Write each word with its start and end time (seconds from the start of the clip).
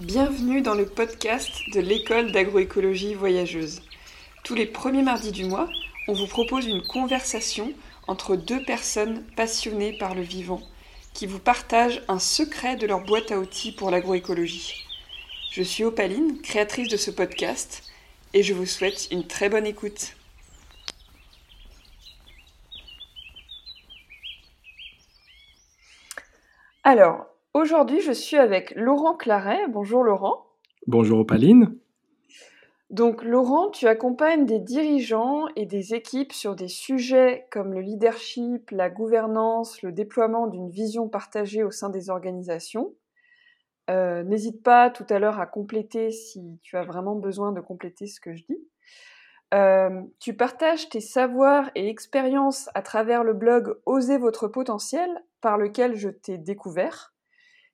Bienvenue 0.00 0.62
dans 0.62 0.74
le 0.74 0.86
podcast 0.86 1.50
de 1.74 1.80
l'école 1.80 2.32
d'agroécologie 2.32 3.12
voyageuse. 3.12 3.82
Tous 4.44 4.54
les 4.54 4.64
premiers 4.64 5.02
mardis 5.02 5.30
du 5.30 5.44
mois, 5.44 5.68
on 6.08 6.14
vous 6.14 6.26
propose 6.26 6.64
une 6.64 6.80
conversation 6.80 7.74
entre 8.06 8.34
deux 8.34 8.62
personnes 8.62 9.22
passionnées 9.36 9.92
par 9.98 10.14
le 10.14 10.22
vivant 10.22 10.62
qui 11.12 11.26
vous 11.26 11.38
partagent 11.38 12.02
un 12.08 12.18
secret 12.18 12.76
de 12.76 12.86
leur 12.86 13.04
boîte 13.04 13.30
à 13.30 13.38
outils 13.38 13.72
pour 13.72 13.90
l'agroécologie. 13.90 14.86
Je 15.50 15.62
suis 15.62 15.84
Opaline, 15.84 16.40
créatrice 16.40 16.88
de 16.88 16.96
ce 16.96 17.10
podcast, 17.10 17.82
et 18.32 18.42
je 18.42 18.54
vous 18.54 18.64
souhaite 18.64 19.08
une 19.10 19.26
très 19.26 19.50
bonne 19.50 19.66
écoute. 19.66 20.16
Alors, 26.84 27.29
aujourd'hui, 27.54 28.00
je 28.00 28.12
suis 28.12 28.36
avec 28.36 28.72
Laurent 28.76 29.14
Claret. 29.14 29.68
Bonjour 29.68 30.02
Laurent. 30.02 30.46
Bonjour 30.86 31.20
Opaline. 31.20 31.76
Donc 32.90 33.22
Laurent, 33.22 33.70
tu 33.70 33.86
accompagnes 33.86 34.46
des 34.46 34.58
dirigeants 34.58 35.46
et 35.54 35.64
des 35.64 35.94
équipes 35.94 36.32
sur 36.32 36.56
des 36.56 36.66
sujets 36.66 37.46
comme 37.52 37.72
le 37.72 37.80
leadership, 37.80 38.70
la 38.72 38.90
gouvernance, 38.90 39.80
le 39.82 39.92
déploiement 39.92 40.48
d'une 40.48 40.70
vision 40.70 41.08
partagée 41.08 41.62
au 41.62 41.70
sein 41.70 41.88
des 41.88 42.10
organisations. 42.10 42.92
Euh, 43.90 44.24
n'hésite 44.24 44.62
pas 44.62 44.90
tout 44.90 45.06
à 45.08 45.20
l'heure 45.20 45.38
à 45.38 45.46
compléter 45.46 46.10
si 46.10 46.58
tu 46.62 46.76
as 46.76 46.84
vraiment 46.84 47.14
besoin 47.14 47.52
de 47.52 47.60
compléter 47.60 48.06
ce 48.06 48.20
que 48.20 48.34
je 48.34 48.44
dis. 48.48 48.58
Euh, 49.52 50.02
tu 50.18 50.34
partages 50.34 50.88
tes 50.88 51.00
savoirs 51.00 51.70
et 51.74 51.88
expériences 51.88 52.68
à 52.74 52.82
travers 52.82 53.24
le 53.24 53.34
blog 53.34 53.76
Osez 53.86 54.18
votre 54.18 54.46
potentiel 54.48 55.10
par 55.40 55.58
lequel 55.58 55.96
je 55.96 56.08
t'ai 56.08 56.38
découvert, 56.38 57.14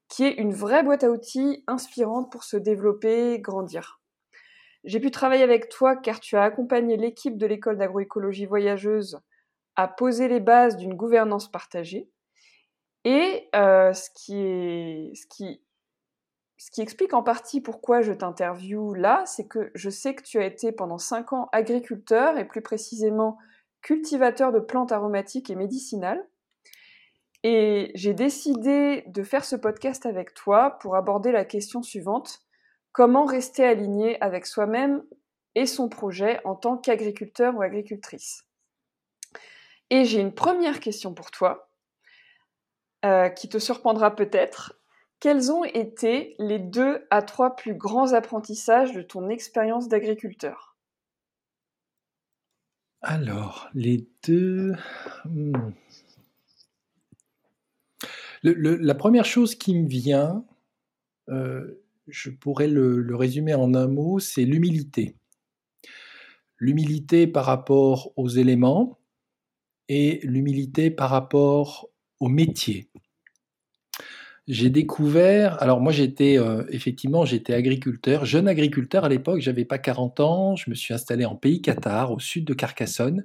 qui 0.09 0.25
est 0.25 0.35
une 0.35 0.53
vraie 0.53 0.83
boîte 0.83 1.05
à 1.05 1.11
outils 1.11 1.65
inspirante 1.67 2.31
pour 2.31 2.45
se 2.45 2.57
développer, 2.57 3.39
grandir. 3.41 4.01
J'ai 4.85 5.01
pu 5.01 5.11
travailler 5.11 5.43
avec 5.43 5.69
toi 5.69 5.97
car 5.97 6.21
tu 6.21 6.37
as 6.37 6.43
accompagné 6.43 6.97
l'équipe 6.97 7.37
de 7.37 7.47
l'école 7.47 7.77
d'agroécologie 7.77 8.47
voyageuse 8.47 9.21
à 9.75 9.89
poser 9.89 10.29
les 10.29 10.41
bases 10.41 10.77
d'une 10.77 10.95
gouvernance 10.95 11.51
partagée. 11.51 12.09
Et 13.05 13.49
euh, 13.55 13.93
ce, 13.93 14.09
qui 14.15 15.13
explique 16.79 17.15
en 17.15 17.23
partie 17.23 17.61
pourquoi 17.61 18.01
je 18.01 18.13
t'interviewe 18.13 18.95
là, 18.95 19.25
c'est 19.27 19.47
que 19.47 19.71
je 19.75 19.91
sais 19.91 20.15
que 20.15 20.23
tu 20.23 20.39
as 20.39 20.47
été 20.47 20.73
pendant 20.73 20.99
5 20.99 21.33
ans 21.33 21.49
agriculteur 21.53 22.39
et 22.39 22.47
plus 22.47 22.63
précisément 22.63 23.39
cultivateur 23.83 24.53
de 24.53 24.59
plantes 24.59 24.93
aromatiques 24.93 25.51
et 25.51 25.55
médicinales. 25.55 26.27
Et 27.49 27.93
j'ai 27.95 28.13
décidé 28.13 29.05
de 29.07 29.23
faire 29.23 29.45
ce 29.45 29.55
podcast 29.55 30.05
avec 30.05 30.35
toi 30.35 30.79
pour 30.81 30.97
aborder 30.97 31.31
la 31.31 31.45
question 31.45 31.81
suivante. 31.81 32.41
Comment 32.91 33.25
rester 33.25 33.65
aligné 33.65 34.21
avec 34.21 34.47
soi-même 34.47 35.05
et 35.55 35.67
son 35.67 35.89
projet 35.89 36.41
en 36.45 36.57
tant 36.57 36.77
qu'agriculteur 36.77 37.55
ou 37.55 37.63
agricultrice? 37.63 38.49
Et 39.91 40.05
j'ai 40.05 40.19
une 40.19 40.35
première 40.35 40.81
question 40.81 41.15
pour 41.15 41.31
toi, 41.31 41.71
euh, 43.05 43.29
qui 43.29 43.49
te 43.49 43.61
surprendra 43.61 44.17
peut-être. 44.17 44.81
Quels 45.21 45.53
ont 45.53 45.63
été 45.63 46.35
les 46.41 46.59
deux 46.59 47.07
à 47.11 47.23
trois 47.23 47.55
plus 47.55 47.77
grands 47.77 48.13
apprentissages 48.13 48.93
de 48.93 49.03
ton 49.03 49.29
expérience 49.29 49.87
d'agriculteur? 49.87 50.77
Alors, 53.03 53.69
les 53.73 54.09
deux... 54.27 54.75
La 58.43 58.95
première 58.95 59.25
chose 59.25 59.55
qui 59.55 59.75
me 59.75 59.89
vient, 59.89 60.45
euh, 61.29 61.83
je 62.09 62.31
pourrais 62.31 62.69
le, 62.69 63.15
résumer 63.15 63.55
en 63.55 63.75
un 63.75 63.89
mot, 63.89 64.19
c'est 64.19 64.45
l'humilité. 64.45 65.17
L'humilité 66.59 67.27
par 67.27 67.45
rapport 67.45 68.13
aux 68.17 68.29
éléments 68.29 68.99
et 69.89 70.21
l'humilité 70.23 70.91
par 70.91 71.11
rapport 71.11 71.89
au 72.21 72.29
métier. 72.29 72.89
J'ai 74.49 74.71
découvert, 74.71 75.61
alors 75.61 75.81
moi 75.81 75.91
j'étais 75.91 76.39
euh, 76.39 76.65
effectivement 76.71 77.25
j'étais 77.25 77.53
agriculteur, 77.53 78.25
jeune 78.25 78.47
agriculteur 78.47 79.05
à 79.05 79.09
l'époque, 79.09 79.41
j'avais 79.41 79.65
pas 79.65 79.79
40 79.79 80.21
ans, 80.21 80.57
je 80.57 80.71
me 80.71 80.77
suis 80.77 80.95
installé 80.95 81.25
en 81.25 81.35
pays 81.35 81.61
Qatar, 81.61 82.13
au 82.13 82.21
sud 82.21 82.45
de 82.45 82.55
Carcassonne, 82.55 83.25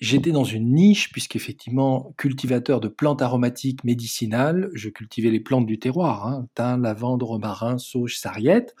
J'étais 0.00 0.32
dans 0.32 0.44
une 0.44 0.72
niche, 0.72 1.12
puisqu'effectivement, 1.12 2.14
cultivateur 2.16 2.80
de 2.80 2.88
plantes 2.88 3.20
aromatiques 3.20 3.84
médicinales, 3.84 4.70
je 4.72 4.88
cultivais 4.88 5.30
les 5.30 5.40
plantes 5.40 5.66
du 5.66 5.78
terroir, 5.78 6.26
hein, 6.26 6.48
thym, 6.54 6.82
lavande, 6.82 7.22
romarin, 7.22 7.76
sauge, 7.76 8.16
sarriette. 8.16 8.74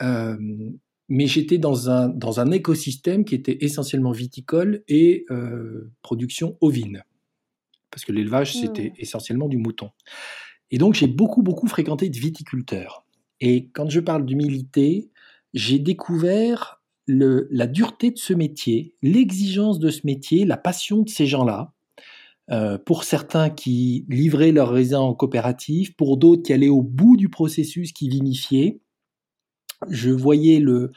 Euh, 0.00 0.36
mais 1.08 1.26
j'étais 1.26 1.58
dans 1.58 1.90
un, 1.90 2.08
dans 2.08 2.38
un 2.38 2.52
écosystème 2.52 3.24
qui 3.24 3.34
était 3.34 3.64
essentiellement 3.64 4.12
viticole 4.12 4.84
et 4.86 5.24
euh, 5.30 5.90
production 6.02 6.56
ovine. 6.60 7.02
Parce 7.90 8.04
que 8.04 8.12
l'élevage, 8.12 8.54
c'était 8.54 8.90
mmh. 8.90 8.98
essentiellement 8.98 9.48
du 9.48 9.56
mouton. 9.56 9.90
Et 10.70 10.78
donc, 10.78 10.94
j'ai 10.94 11.08
beaucoup, 11.08 11.42
beaucoup 11.42 11.66
fréquenté 11.66 12.10
de 12.10 12.16
viticulteurs. 12.18 13.04
Et 13.40 13.70
quand 13.70 13.88
je 13.88 13.98
parle 13.98 14.24
d'humilité, 14.24 15.10
j'ai 15.52 15.80
découvert 15.80 16.77
la 17.08 17.66
dureté 17.66 18.10
de 18.10 18.18
ce 18.18 18.34
métier, 18.34 18.94
l'exigence 19.02 19.78
de 19.78 19.90
ce 19.90 20.02
métier, 20.04 20.44
la 20.44 20.56
passion 20.56 21.02
de 21.02 21.08
ces 21.08 21.26
gens-là. 21.26 21.72
Euh, 22.50 22.78
pour 22.78 23.04
certains 23.04 23.50
qui 23.50 24.06
livraient 24.08 24.52
leurs 24.52 24.70
raisins 24.70 24.94
en 24.94 25.14
coopérative, 25.14 25.94
pour 25.96 26.16
d'autres 26.16 26.42
qui 26.42 26.54
allaient 26.54 26.68
au 26.68 26.80
bout 26.80 27.18
du 27.18 27.28
processus, 27.28 27.92
qui 27.92 28.08
vinifiaient. 28.08 28.80
Je 29.90 30.08
voyais 30.08 30.58
le, 30.58 30.90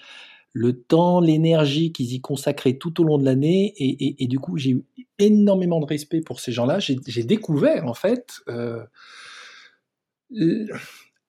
temps, 0.88 1.20
l'énergie 1.20 1.92
qu'ils 1.92 2.14
y 2.14 2.22
consacraient 2.22 2.78
tout 2.78 3.02
au 3.02 3.04
long 3.04 3.18
de 3.18 3.26
l'année, 3.26 3.74
et, 3.78 4.28
du 4.28 4.40
coup 4.40 4.58
j'ai 4.58 4.72
eu 4.72 4.86
énormément 5.20 5.82
de 5.82 5.86
respect 5.86 6.22
pour 6.22 6.40
ces 6.40 6.54
gens-là. 6.54 6.80
J'ai 6.80 7.24
découvert 7.24 7.86
en 7.86 7.94
fait 7.94 8.40
euh, 8.48 8.86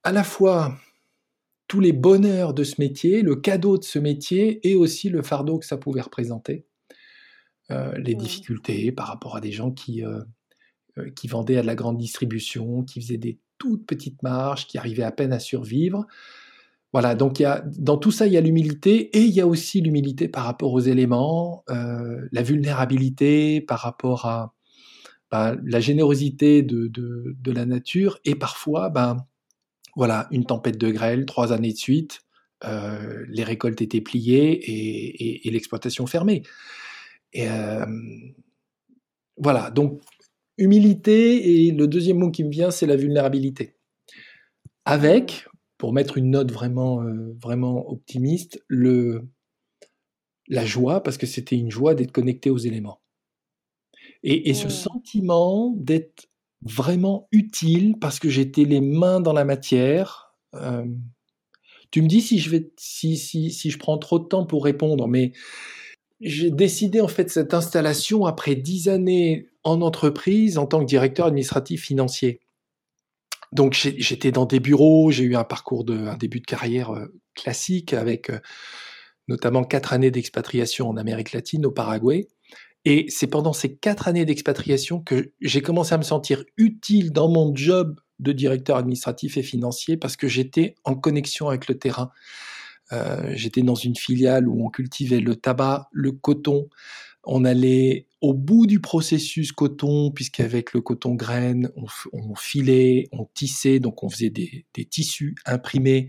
à 0.04 0.12
la 0.12 0.22
fois 0.22 0.76
tous 1.72 1.80
les 1.80 1.92
bonheurs 1.92 2.52
de 2.52 2.64
ce 2.64 2.74
métier, 2.78 3.22
le 3.22 3.34
cadeau 3.34 3.78
de 3.78 3.82
ce 3.82 3.98
métier 3.98 4.60
et 4.68 4.74
aussi 4.74 5.08
le 5.08 5.22
fardeau 5.22 5.58
que 5.58 5.64
ça 5.64 5.78
pouvait 5.78 6.02
représenter. 6.02 6.66
Euh, 7.70 7.96
les 7.96 8.14
difficultés 8.14 8.92
par 8.92 9.06
rapport 9.06 9.36
à 9.36 9.40
des 9.40 9.52
gens 9.52 9.70
qui, 9.70 10.04
euh, 10.04 10.20
euh, 10.98 11.08
qui 11.16 11.28
vendaient 11.28 11.56
à 11.56 11.62
de 11.62 11.66
la 11.66 11.74
grande 11.74 11.96
distribution, 11.96 12.82
qui 12.82 13.00
faisaient 13.00 13.16
des 13.16 13.38
toutes 13.56 13.86
petites 13.86 14.22
marges, 14.22 14.66
qui 14.66 14.76
arrivaient 14.76 15.02
à 15.02 15.12
peine 15.12 15.32
à 15.32 15.38
survivre. 15.38 16.06
Voilà, 16.92 17.14
donc 17.14 17.40
il 17.40 17.44
y 17.44 17.46
a, 17.46 17.64
dans 17.78 17.96
tout 17.96 18.10
ça, 18.10 18.26
il 18.26 18.34
y 18.34 18.36
a 18.36 18.42
l'humilité 18.42 19.16
et 19.16 19.22
il 19.22 19.32
y 19.32 19.40
a 19.40 19.46
aussi 19.46 19.80
l'humilité 19.80 20.28
par 20.28 20.44
rapport 20.44 20.74
aux 20.74 20.80
éléments, 20.80 21.64
la 21.68 22.42
vulnérabilité 22.42 23.62
par 23.62 23.78
rapport 23.78 24.26
à 24.26 24.54
bah, 25.30 25.56
la 25.64 25.80
générosité 25.80 26.60
de, 26.60 26.88
de, 26.88 27.34
de, 27.40 27.50
la 27.50 27.64
nature 27.64 28.18
et 28.26 28.34
parfois 28.34 28.90
ben, 28.90 29.16
voilà, 29.94 30.28
une 30.30 30.46
tempête 30.46 30.78
de 30.78 30.90
grêle, 30.90 31.26
trois 31.26 31.52
années 31.52 31.72
de 31.72 31.78
suite, 31.78 32.20
euh, 32.64 33.24
les 33.28 33.44
récoltes 33.44 33.82
étaient 33.82 34.00
pliées 34.00 35.40
et, 35.44 35.50
l'exploitation 35.50 36.06
fermée. 36.06 36.42
Et, 37.32 37.48
euh, 37.48 37.86
voilà, 39.36 39.70
donc 39.70 40.00
humilité, 40.58 41.66
et 41.66 41.72
le 41.72 41.86
deuxième 41.86 42.18
mot 42.18 42.30
qui 42.30 42.44
me 42.44 42.50
vient, 42.50 42.70
c'est 42.70 42.86
la 42.86 42.96
vulnérabilité. 42.96 43.76
Avec, 44.84 45.46
pour 45.78 45.92
mettre 45.92 46.18
une 46.18 46.30
note 46.30 46.52
vraiment, 46.52 47.02
euh, 47.02 47.36
vraiment 47.42 47.90
optimiste, 47.90 48.62
le, 48.68 49.28
la 50.48 50.64
joie, 50.64 51.02
parce 51.02 51.18
que 51.18 51.26
c'était 51.26 51.56
une 51.56 51.70
joie 51.70 51.94
d'être 51.94 52.12
connecté 52.12 52.50
aux 52.50 52.58
éléments. 52.58 53.00
Et, 54.22 54.50
et 54.50 54.54
ce 54.54 54.68
mmh. 54.68 54.70
sentiment 54.70 55.74
d'être 55.76 56.28
vraiment 56.64 57.28
utile 57.32 57.96
parce 58.00 58.18
que 58.18 58.28
j'étais 58.28 58.64
les 58.64 58.80
mains 58.80 59.20
dans 59.20 59.32
la 59.32 59.44
matière. 59.44 60.34
Euh, 60.54 60.84
tu 61.90 62.02
me 62.02 62.08
dis 62.08 62.20
si 62.20 62.38
je 62.38 62.50
vais, 62.50 62.72
si, 62.76 63.16
si, 63.16 63.50
si 63.50 63.70
je 63.70 63.78
prends 63.78 63.98
trop 63.98 64.18
de 64.18 64.24
temps 64.24 64.46
pour 64.46 64.64
répondre, 64.64 65.08
mais 65.08 65.32
j'ai 66.20 66.50
décidé 66.50 67.00
en 67.00 67.08
fait 67.08 67.30
cette 67.30 67.52
installation 67.52 68.26
après 68.26 68.54
dix 68.54 68.88
années 68.88 69.48
en 69.64 69.82
entreprise 69.82 70.56
en 70.56 70.66
tant 70.66 70.80
que 70.80 70.86
directeur 70.86 71.26
administratif 71.26 71.84
financier. 71.84 72.40
Donc 73.52 73.74
j'étais 73.74 74.32
dans 74.32 74.46
des 74.46 74.60
bureaux, 74.60 75.10
j'ai 75.10 75.24
eu 75.24 75.36
un 75.36 75.44
parcours 75.44 75.84
de, 75.84 75.94
un 75.94 76.16
début 76.16 76.40
de 76.40 76.46
carrière 76.46 76.90
euh, 76.90 77.06
classique 77.34 77.92
avec 77.92 78.30
euh, 78.30 78.38
notamment 79.28 79.62
quatre 79.62 79.92
années 79.92 80.10
d'expatriation 80.10 80.88
en 80.88 80.96
Amérique 80.96 81.32
latine, 81.32 81.66
au 81.66 81.70
Paraguay. 81.70 82.28
Et 82.84 83.06
c'est 83.08 83.28
pendant 83.28 83.52
ces 83.52 83.76
quatre 83.76 84.08
années 84.08 84.24
d'expatriation 84.24 85.00
que 85.00 85.32
j'ai 85.40 85.62
commencé 85.62 85.94
à 85.94 85.98
me 85.98 86.02
sentir 86.02 86.44
utile 86.56 87.12
dans 87.12 87.28
mon 87.28 87.54
job 87.54 88.00
de 88.18 88.32
directeur 88.32 88.76
administratif 88.76 89.36
et 89.36 89.42
financier 89.42 89.96
parce 89.96 90.16
que 90.16 90.28
j'étais 90.28 90.74
en 90.84 90.94
connexion 90.94 91.48
avec 91.48 91.68
le 91.68 91.78
terrain. 91.78 92.10
Euh, 92.92 93.32
j'étais 93.34 93.62
dans 93.62 93.74
une 93.74 93.96
filiale 93.96 94.48
où 94.48 94.64
on 94.64 94.70
cultivait 94.70 95.20
le 95.20 95.36
tabac, 95.36 95.88
le 95.92 96.12
coton. 96.12 96.68
On 97.24 97.44
allait 97.44 98.08
au 98.20 98.34
bout 98.34 98.66
du 98.66 98.80
processus 98.80 99.52
coton, 99.52 100.10
puisqu'avec 100.10 100.72
le 100.72 100.80
coton 100.80 101.14
graine, 101.14 101.70
on, 102.12 102.34
filait, 102.34 103.08
on 103.12 103.28
tissait, 103.34 103.78
donc 103.78 104.02
on 104.02 104.08
faisait 104.08 104.30
des, 104.30 104.66
tissus 104.90 105.36
imprimés, 105.46 106.08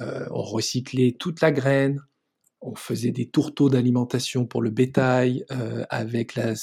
euh, 0.00 0.26
on 0.30 0.42
recyclait 0.42 1.16
toute 1.18 1.40
la 1.40 1.52
graine, 1.52 2.02
on 2.66 2.74
faisait 2.74 3.12
des 3.12 3.28
tourteaux 3.28 3.68
d'alimentation 3.68 4.46
pour 4.46 4.62
le 4.62 4.70
bétail 4.70 5.44
euh, 5.50 5.84
avec 5.88 6.34
la, 6.34 6.54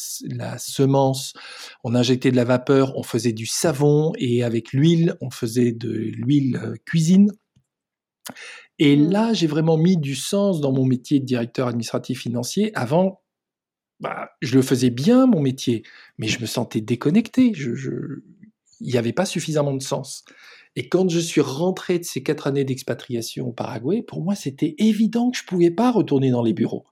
semence, 0.58 1.34
on 1.84 1.96
injectait 1.96 2.32
de 2.32 2.36
la 2.36 2.44
vapeur, 2.44 2.98
on 2.98 3.04
faisait 3.04 3.34
du 3.34 3.46
savon 3.46 4.12
et 4.18 4.44
avec 4.44 4.74
l'huile, 4.74 5.16
on 5.22 5.30
faisait 5.30 5.72
de 5.72 5.90
l'huile 5.92 6.58
euh, 6.58 6.76
cuisine. 6.86 7.32
Et 8.80 8.96
mmh. 8.98 9.12
là, 9.12 9.34
j'ai 9.34 9.48
vraiment 9.48 9.78
mis 9.78 9.98
du 9.98 10.16
sens 10.16 10.60
dans 10.60 10.72
mon 10.72 10.86
métier 10.86 11.20
de 11.20 11.26
directeur 11.26 11.68
administratif 11.68 12.22
financier. 12.22 12.72
Avant, 12.76 13.22
bah, 14.00 14.32
je 14.42 14.56
le 14.56 14.62
faisais 14.62 14.90
bien, 14.90 15.28
mon 15.28 15.40
métier, 15.40 15.84
mais 16.18 16.28
je 16.28 16.42
me 16.42 16.46
sentais 16.46 16.82
déconnecté. 16.82 17.54
Je, 17.54 18.20
il 18.82 18.92
n'y 18.92 18.98
avait 18.98 19.14
pas 19.14 19.26
suffisamment 19.26 19.74
de 19.74 19.82
sens. 19.82 20.26
Et 20.76 20.90
quand 20.90 21.10
je 21.10 21.20
suis 21.20 21.42
rentré 21.42 22.00
de 22.00 22.04
ces 22.04 22.24
quatre 22.24 22.48
années 22.48 22.66
d'expatriation 22.66 23.48
au 23.48 23.52
Paraguay, 23.52 24.02
pour 24.02 24.24
moi, 24.24 24.34
c'était 24.34 24.76
évident 24.80 25.30
que 25.30 25.38
je 25.38 25.44
ne 25.44 25.48
pouvais 25.48 25.72
pas 25.72 25.92
retourner 25.92 26.32
dans 26.32 26.42
les 26.42 26.54
bureaux. 26.54 26.86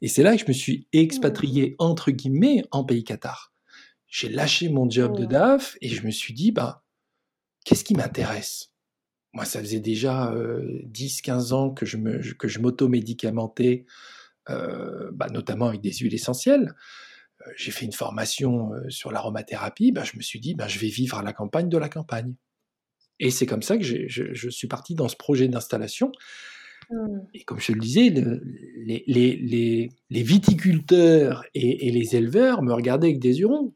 Et 0.00 0.08
c'est 0.08 0.22
là 0.22 0.36
que 0.36 0.42
je 0.42 0.48
me 0.48 0.52
suis 0.52 0.86
expatrié, 0.92 1.70
mmh. 1.70 1.74
entre 1.78 2.10
guillemets, 2.10 2.64
en 2.70 2.84
pays 2.84 3.02
Qatar. 3.02 3.52
J'ai 4.06 4.28
lâché 4.28 4.68
mon 4.68 4.88
job 4.88 5.16
de 5.16 5.24
mmh. 5.24 5.28
DAF 5.28 5.76
et 5.80 5.88
je 5.88 6.06
me 6.06 6.12
suis 6.12 6.32
dit, 6.32 6.52
bah, 6.52 6.84
qu'est-ce 7.64 7.82
qui 7.82 7.94
m'intéresse? 7.94 8.70
Moi, 9.32 9.44
ça 9.44 9.58
faisait 9.58 9.80
déjà 9.80 10.32
10-15 10.32 11.52
euh, 11.52 11.56
ans 11.56 11.70
que 11.70 11.84
je, 11.84 12.58
m'auto-médicamentais, 12.60 13.84
euh, 14.48 15.10
bah, 15.12 15.26
notamment 15.28 15.66
avec 15.66 15.80
des 15.80 15.92
huiles 15.92 16.14
essentielles. 16.14 16.72
Euh, 17.40 17.50
j'ai 17.56 17.72
fait 17.72 17.84
une 17.84 17.92
formation 17.92 18.70
sur 18.88 19.10
l'aromathérapie. 19.10 19.90
Bah, 19.90 20.04
je 20.04 20.16
me 20.16 20.22
suis 20.22 20.38
dit, 20.38 20.54
bah, 20.54 20.68
je 20.68 20.78
vais 20.78 20.86
vivre 20.86 21.18
à 21.18 21.22
la 21.24 21.32
campagne 21.32 21.68
de 21.68 21.78
la 21.78 21.88
campagne. 21.88 22.36
Et 23.20 23.30
c'est 23.30 23.46
comme 23.46 23.62
ça 23.62 23.76
que 23.76 23.84
je, 23.84 24.48
suis 24.50 24.68
parti 24.68 24.94
dans 24.94 25.08
ce 25.08 25.16
projet 25.16 25.48
d'installation. 25.48 26.12
Mmh. 26.90 27.18
Et 27.34 27.44
comme 27.44 27.60
je 27.60 27.72
le 27.72 27.80
disais, 27.80 28.12
les, 28.86 29.90
viticulteurs 30.10 31.44
et, 31.54 31.90
les 31.90 32.16
éleveurs 32.16 32.62
me 32.62 32.72
regardaient 32.72 33.08
avec 33.08 33.20
des 33.20 33.40
hurons. 33.40 33.72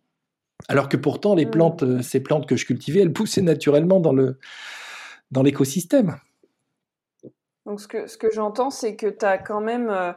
Alors 0.67 0.89
que 0.89 0.97
pourtant, 0.97 1.35
les 1.35 1.47
mmh. 1.47 1.51
plantes, 1.51 1.83
euh, 1.85 2.03
ces 2.03 2.21
plantes 2.21 2.49
que 2.49 2.57
je 2.57 2.67
cultivais, 2.67 3.01
elles 3.01 3.13
poussaient 3.13 3.43
naturellement 3.43 4.01
dans, 4.01 4.13
le, 4.13 4.39
dans 5.31 5.45
l'écosystème. 5.45 6.17
Donc 7.65 7.81
ce 7.81 7.87
que, 7.87 8.09
ce 8.09 8.19
que 8.19 8.29
j'entends, 8.33 8.71
c'est 8.71 8.97
que 8.97 9.07
tu 9.07 9.25
as 9.25 9.39
quand 9.39 9.61
même... 9.61 9.89
Euh, 9.89 10.13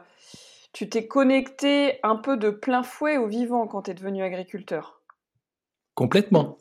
tu 0.72 0.88
t'es 0.88 1.06
connecté 1.06 1.98
un 2.02 2.16
peu 2.16 2.36
de 2.36 2.50
plein 2.50 2.82
fouet 2.82 3.18
au 3.18 3.26
vivant 3.26 3.66
quand 3.66 3.82
tu 3.82 3.90
es 3.90 3.94
devenu 3.94 4.22
agriculteur. 4.22 5.02
Complètement. 5.94 6.58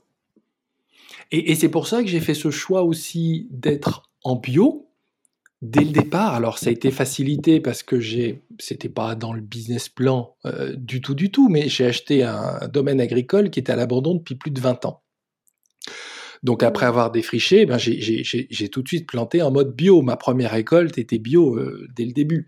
Et, 1.31 1.56
c'est 1.56 1.69
pour 1.69 1.88
ça 1.88 2.01
que 2.04 2.10
j'ai 2.10 2.19
fait 2.19 2.33
ce 2.33 2.51
choix 2.51 2.83
aussi 2.83 3.48
d'être 3.51 4.10
en 4.24 4.36
bio 4.36 4.89
dès 5.62 5.83
le 5.83 5.92
départ. 5.92 6.33
Alors 6.33 6.57
ça 6.57 6.69
a 6.69 6.74
été 6.74 6.92
facilité 6.92 7.60
parce 7.62 7.83
que 7.83 8.00
j'ai, 8.00 8.44
c'était 8.60 8.89
pas 8.89 9.16
dans 9.16 9.31
le 9.31 9.42
business 9.42 9.88
plan 9.88 10.36
euh, 10.45 10.75
du 10.75 11.01
tout, 11.01 11.16
du 11.16 11.31
tout, 11.31 11.50
mais 11.50 11.69
j'ai 11.69 11.86
acheté 11.86 12.24
un, 12.24 12.68
domaine 12.68 13.00
agricole 13.00 13.50
qui 13.50 13.60
était 13.60 13.72
à 13.72 13.75
l'abandon 13.75 14.16
depuis 14.16 14.36
plus 14.36 14.51
de 14.51 14.60
20 14.60 14.86
ans. 14.86 15.04
Donc 16.44 16.63
après 16.63 16.88
avoir 16.88 17.12
défriché, 17.12 17.68
ben 17.68 17.77
j'ai 17.77 18.69
tout 18.69 18.81
de 18.81 18.88
suite 18.88 19.07
planté 19.07 19.44
en 19.44 19.51
mode 19.51 19.75
bio. 19.75 20.01
Ma 20.01 20.18
première 20.18 20.51
récolte 20.51 20.98
était 20.98 21.19
bio 21.19 21.56
euh, 21.56 21.88
dès 21.95 22.04
le 22.04 22.13
début. 22.13 22.48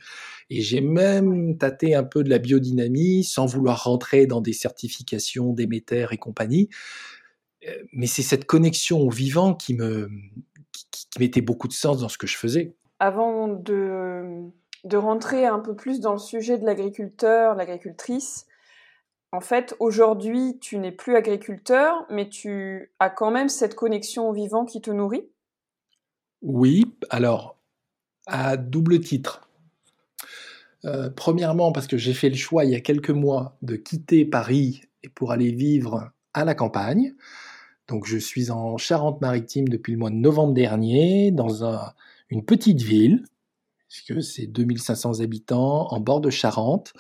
Et 0.50 0.62
j'ai 0.62 0.82
même 0.82 1.58
tâté 1.58 1.94
un 1.94 2.04
peu 2.04 2.24
de 2.24 2.30
la 2.30 2.40
biodynamie 2.40 3.24
sans 3.24 3.46
vouloir 3.46 3.84
rentrer 3.84 4.26
dans 4.26 4.42
des 4.42 4.54
certifications 4.54 5.54
d'émetteurs 5.54 6.12
et 6.12 6.18
compagnie. 6.18 6.70
Euh, 7.68 7.84
mais 7.94 8.08
c'est 8.08 8.22
cette 8.22 8.46
connexion 8.46 9.00
au 9.00 9.10
vivant 9.10 9.54
qui 9.54 9.74
me 9.74 10.10
qui, 10.72 11.08
mettait 11.20 11.42
beaucoup 11.42 11.68
de 11.68 11.74
sens 11.74 12.00
dans 12.00 12.10
ce 12.10 12.18
que 12.18 12.26
je 12.26 12.38
faisais. 12.38 12.74
Avant 13.00 13.48
de, 13.48 14.42
de 14.84 14.98
rentrer 14.98 15.46
un 15.46 15.60
peu 15.60 15.76
plus 15.76 16.00
dans 16.00 16.14
le 16.14 16.18
sujet 16.18 16.58
de 16.58 16.66
l'agriculteur, 16.66 17.54
l'agricultrice, 17.56 18.48
en 19.32 19.42
fait, 19.42 19.76
aujourd'hui, 19.80 20.60
tu 20.60 20.78
n'es 20.78 20.92
plus 20.92 21.16
agriculteur, 21.16 22.06
mais 22.10 22.30
tu 22.30 22.92
as 23.00 23.10
quand 23.10 23.32
même 23.32 23.50
cette 23.50 23.76
connexion 23.76 24.30
au 24.30 24.34
vivant 24.34 24.64
qui 24.64 24.80
te 24.80 24.92
nourrit? 24.92 25.28
Oui, 26.44 26.86
alors, 27.10 27.58
à 28.28 28.58
double 28.58 29.00
titre. 29.00 29.50
Euh, 30.86 31.10
premièrement, 31.10 31.72
parce 31.72 31.88
que 31.88 31.98
j'ai 31.98 32.14
fait 32.14 32.30
le 32.30 32.36
choix 32.36 32.66
il 32.66 32.72
y 32.72 32.76
a 32.76 32.82
quelques 32.82 33.10
mois 33.10 33.58
de 33.62 33.76
quitter 33.76 34.26
Paris 34.26 34.84
et 35.02 35.10
pour 35.10 35.32
aller 35.32 35.52
vivre 35.52 36.12
à 36.34 36.46
la 36.46 36.54
campagne. 36.54 37.16
Donc 37.88 38.06
je 38.08 38.18
suis 38.18 38.52
en 38.52 38.78
Charente-Maritime 38.78 39.68
depuis 39.68 39.94
le 39.94 40.00
mois 40.00 40.10
de 40.10 40.16
novembre 40.16 40.54
dernier, 40.54 41.32
dans 41.32 41.66
une 42.30 42.46
petite 42.46 42.82
ville, 42.82 43.24
puisque 43.90 44.24
c'est 44.24 44.48
2500 44.48 45.20
habitants, 45.20 45.88
en 45.92 46.00
bord 46.00 46.22
de 46.22 46.30
Charente, 46.30 46.94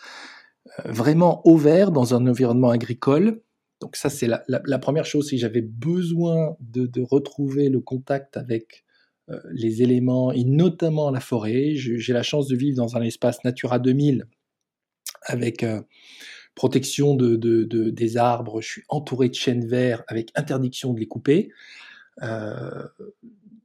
euh, 0.79 0.91
vraiment 0.91 1.45
au 1.47 1.57
vert, 1.57 1.91
dans 1.91 2.13
un 2.13 2.27
environnement 2.27 2.69
agricole. 2.69 3.41
Donc 3.81 3.95
ça, 3.95 4.09
c'est 4.09 4.27
la, 4.27 4.79
première 4.79 5.05
chose, 5.05 5.29
si 5.29 5.37
j'avais 5.37 5.61
besoin 5.61 6.55
de, 6.59 6.89
retrouver 7.01 7.69
le 7.69 7.81
contact 7.81 8.37
avec 8.37 8.85
euh, 9.29 9.39
les 9.51 9.81
éléments, 9.81 10.31
et 10.31 10.43
notamment 10.43 11.11
la 11.11 11.19
forêt. 11.19 11.73
J'ai 11.75 12.13
la 12.13 12.23
chance 12.23 12.47
de 12.47 12.55
vivre 12.55 12.77
dans 12.77 12.95
un 12.95 13.01
espace 13.01 13.43
Natura 13.43 13.79
2000, 13.79 14.27
avec... 15.23 15.63
Euh, 15.63 15.81
protection 16.55 17.15
de, 17.15 17.35
des 17.89 18.17
arbres, 18.17 18.61
je 18.61 18.67
suis 18.67 18.83
entouré 18.89 19.29
de 19.29 19.35
chênes 19.35 19.65
verts 19.65 20.03
avec 20.07 20.31
interdiction 20.35 20.93
de 20.93 20.99
les 20.99 21.07
couper. 21.07 21.51
Euh, 22.21 22.87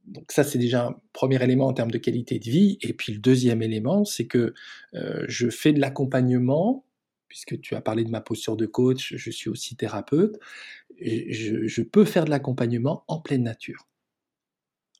donc 0.05 0.31
ça, 0.31 0.43
c'est 0.43 0.57
déjà 0.57 0.87
un 0.87 0.95
premier 1.13 1.41
élément 1.43 1.67
en 1.67 1.73
termes 1.73 1.91
de 1.91 1.99
qualité 1.99 2.39
de 2.39 2.49
vie. 2.49 2.77
Et 2.81 2.93
puis 2.93 3.13
le 3.13 3.19
deuxième 3.19 3.61
élément, 3.61 4.05
c'est 4.05 4.25
que 4.25 4.53
euh, 4.95 5.25
je 5.27 5.49
fais 5.49 5.71
de 5.71 5.79
l'accompagnement, 5.79 6.83
puisque 7.27 7.59
tu 7.61 7.75
as 7.75 7.81
parlé 7.81 8.03
de 8.03 8.09
ma 8.09 8.21
posture 8.21 8.57
de 8.57 8.65
coach, 8.65 9.13
je 9.15 9.29
suis 9.29 9.49
aussi 9.49 9.75
thérapeute. 9.75 10.39
je, 10.99 11.81
peux 11.83 12.05
faire 12.05 12.25
de 12.25 12.31
l'accompagnement 12.31 13.03
en 13.07 13.19
pleine 13.19 13.43
nature, 13.43 13.87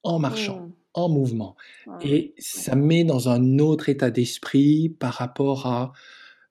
en 0.04 0.20
marchant, 0.20 0.62
mmh. 0.62 0.74
en 0.94 1.10
mouvement. 1.10 1.56
Et 2.02 2.36
ça 2.38 2.76
me 2.76 2.86
met 2.86 3.04
dans 3.04 3.30
un 3.30 3.58
autre 3.58 3.90
état 3.90 4.12
d'esprit 4.12 4.90
par 4.90 5.16
rapport 5.16 5.66
à 5.66 5.92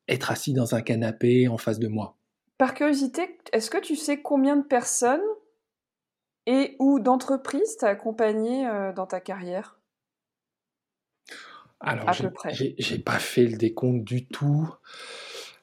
être 0.09 0.31
assis 0.31 0.53
dans 0.53 0.75
un 0.75 0.83
canapé 0.83 1.49
en 1.49 1.59
face 1.59 1.79
de 1.79 1.89
moi. 1.89 2.17
Par 2.59 2.75
curiosité, 2.75 3.39
est-ce 3.53 3.71
que 3.71 3.79
tu 3.79 3.95
sais 3.95 4.21
combien 4.21 4.57
de 4.57 4.65
personnes 4.65 5.21
et 6.47 6.75
ou 6.79 6.99
d'entreprises 6.99 7.77
t'as 7.79 7.91
accompagné 7.91 8.67
euh, 8.67 8.93
dans 8.93 9.07
ta 9.07 9.21
carrière? 9.21 9.79
Alors, 11.81 12.13
j'ai 12.51 12.99
pas 12.99 13.19
fait 13.21 13.47
le 13.47 13.57
décompte 13.57 14.03
du 14.03 14.27
tout. 14.27 14.69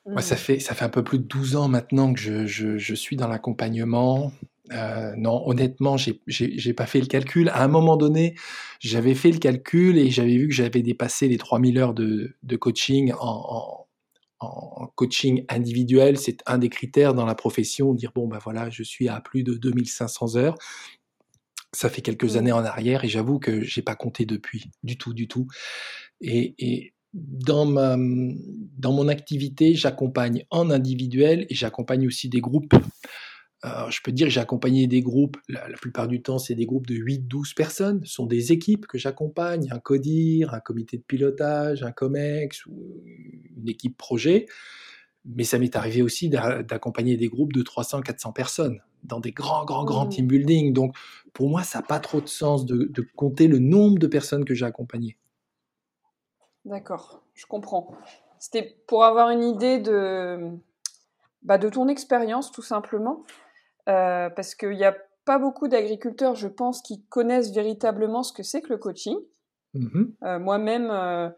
Moi, 0.05 0.22
ça 0.22 0.36
hmm. 0.36 0.38
fait, 0.38 0.60
ça 0.60 0.74
fait 0.75 0.86
un 0.86 0.89
peu 0.89 1.03
plus 1.03 1.20
de 1.20 1.24
12 1.24 1.55
ans 1.55 1.67
maintenant 1.67 2.13
que 2.13 2.20
je, 2.20 2.46
je, 2.46 2.96
suis 2.96 3.17
dans 3.17 3.27
l'accompagnement. 3.27 4.31
Euh, 4.72 5.13
non, 5.17 5.46
honnêtement, 5.48 5.98
j'ai 5.98 6.74
pas 6.74 6.86
fait 6.86 7.01
le 7.01 7.08
calcul. 7.08 7.50
À 7.50 7.63
un 7.63 7.67
moment 7.67 7.98
donné, 7.98 8.36
j'avais 8.79 9.15
fait 9.15 9.31
le 9.31 9.39
calcul 9.39 9.98
et 9.98 10.10
j'avais 10.12 10.38
vu 10.38 10.48
que 10.48 10.53
j'avais 10.53 10.81
dépassé 10.81 11.27
les 11.27 11.38
3000 11.38 11.77
heures 11.79 11.93
de, 11.93 12.36
de 12.43 12.55
coaching 12.55 13.12
en, 13.13 13.17
en 13.20 13.85
coaching 14.96 15.46
individuel, 15.50 16.18
c'est 16.18 16.38
un 16.46 16.58
des 16.58 16.70
critères 16.70 17.13
dans 17.13 17.25
la 17.25 17.36
profession, 17.36 17.94
dire 17.94 18.12
bon 18.13 18.27
ben 18.27 18.39
voilà, 18.44 18.70
je 18.70 18.84
suis 18.84 19.08
à 19.08 19.22
plus 19.22 19.44
de 19.44 19.54
2500 19.56 20.36
heures. 20.36 20.56
Ça 21.74 21.89
fait 21.89 22.01
quelques 22.01 22.36
mmh. 22.36 22.38
années 22.38 22.51
en 22.51 22.63
arrière 22.63 23.04
et 23.04 23.10
j'avoue 23.10 23.39
que 23.39 23.62
j'ai 23.62 23.82
pas 23.82 23.96
compté 23.96 24.25
depuis, 24.25 24.72
du 24.84 24.98
tout, 24.98 25.13
du 25.13 25.27
tout. 25.27 25.48
Et, 26.22 26.92
dans 27.13 27.65
ma 27.65 27.96
dans 28.77 28.92
mon 28.92 29.08
activité, 29.08 29.74
j'accompagne 29.74 30.46
en 30.50 30.70
individuel 30.70 31.46
et 31.50 31.56
j'accompagne 31.56 32.06
aussi 32.08 32.27
des 32.27 32.42
groupes 32.42 32.74
je 33.63 34.00
peux 34.03 34.12
dire 34.12 34.27
que 34.27 34.33
j'ai 34.33 34.39
accompagné 34.39 34.88
des 34.88 35.01
groupes, 35.01 35.38
la, 35.50 35.62
plupart 35.81 36.07
du 36.07 36.21
temps, 36.21 36.38
c'est 36.38 36.55
des 36.55 36.65
groupes 36.65 36.88
de 36.88 36.95
8-12 36.95 37.55
personnes. 37.55 38.01
Ce 38.05 38.13
sont 38.13 38.25
des 38.25 38.51
équipes 38.51 38.85
que 38.85 38.97
j'accompagne, 38.97 39.67
un 39.71 39.79
CODIR, 39.79 40.53
un 40.53 40.59
comité 40.59 40.97
de 40.97 41.03
pilotage, 41.03 41.83
un 41.83 41.91
COMEX 41.91 42.65
ou 42.67 43.03
une 43.57 43.67
équipe 43.67 43.97
projet. 43.97 44.45
Mais 45.25 45.43
ça 45.43 45.57
m'est 45.57 45.75
arrivé 45.75 46.01
aussi 46.03 46.29
d'accompagner 46.29 47.17
des 47.17 47.27
groupes 47.27 47.53
de 47.53 47.63
300-400 47.63 48.33
personnes 48.33 48.81
dans 49.03 49.19
des 49.19 49.31
grands, 49.31 49.65
grands, 49.65 49.83
grands 49.83 50.05
mmh. 50.05 50.09
team 50.09 50.27
building. 50.27 50.74
Donc, 50.74 50.95
pour 51.33 51.50
moi, 51.50 51.63
ça 51.63 51.79
n'a 51.79 51.85
pas 51.85 52.00
trop 52.00 52.21
de 52.21 52.27
sens 52.27 52.65
de, 52.65 52.91
compter 53.15 53.47
le 53.47 53.59
nombre 53.59 54.00
de 54.00 54.07
personnes 54.07 54.45
que 54.45 54.53
j'ai 54.53 54.65
accompagnées. 54.65 55.17
D'accord, 56.65 57.24
je 57.33 57.45
comprends. 57.45 57.95
C'était 58.39 58.77
pour 58.88 59.03
avoir 59.03 59.29
une 59.29 59.43
idée 59.43 59.79
de, 59.79 60.51
bah, 61.43 61.57
de 61.57 61.69
ton 61.69 61.88
expérience, 61.88 62.51
tout 62.51 62.63
simplement. 62.63 63.24
Euh, 63.88 64.30
parce 64.30 64.56
qu'il 64.56 64.72
n'y 64.72 64.86
a 64.86 64.96
pas 65.25 65.38
beaucoup 65.39 65.68
d'agriculteurs, 65.68 66.36
je 66.36 66.48
pense, 66.48 66.82
qui 66.82 67.04
connaissent 67.06 67.54
véritablement 67.54 68.24
ce 68.24 68.34
que 68.34 68.44
c'est 68.44 68.62
que 68.62 68.70
le 68.70 68.77
coaching. 68.77 69.18
Mmh 69.74 70.04
euh, 70.24 70.39
moi-même, 70.39 70.89
euh, 70.89 71.30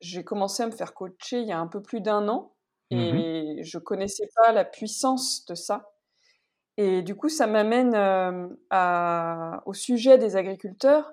j'ai 0.00 0.24
commencé 0.24 0.62
à 0.62 0.66
me 0.66 0.72
faire 0.72 0.94
coacher 0.94 1.40
il 1.40 1.46
y 1.46 1.52
a 1.52 1.58
un 1.58 1.66
peu 1.66 1.82
plus 1.82 2.00
d'un 2.00 2.28
an. 2.28 2.54
Mmh 2.90 2.96
et 2.96 3.62
je 3.62 3.78
connaissais 3.78 4.28
pas 4.34 4.52
la 4.52 4.64
puissance 4.64 5.44
de 5.46 5.54
ça. 5.54 5.92
Et 6.78 7.02
du 7.02 7.14
coup, 7.14 7.28
ça 7.28 7.46
m'amène 7.46 7.94
au 9.66 9.74
sujet 9.74 10.18
des 10.18 10.36
agriculteurs. 10.36 11.12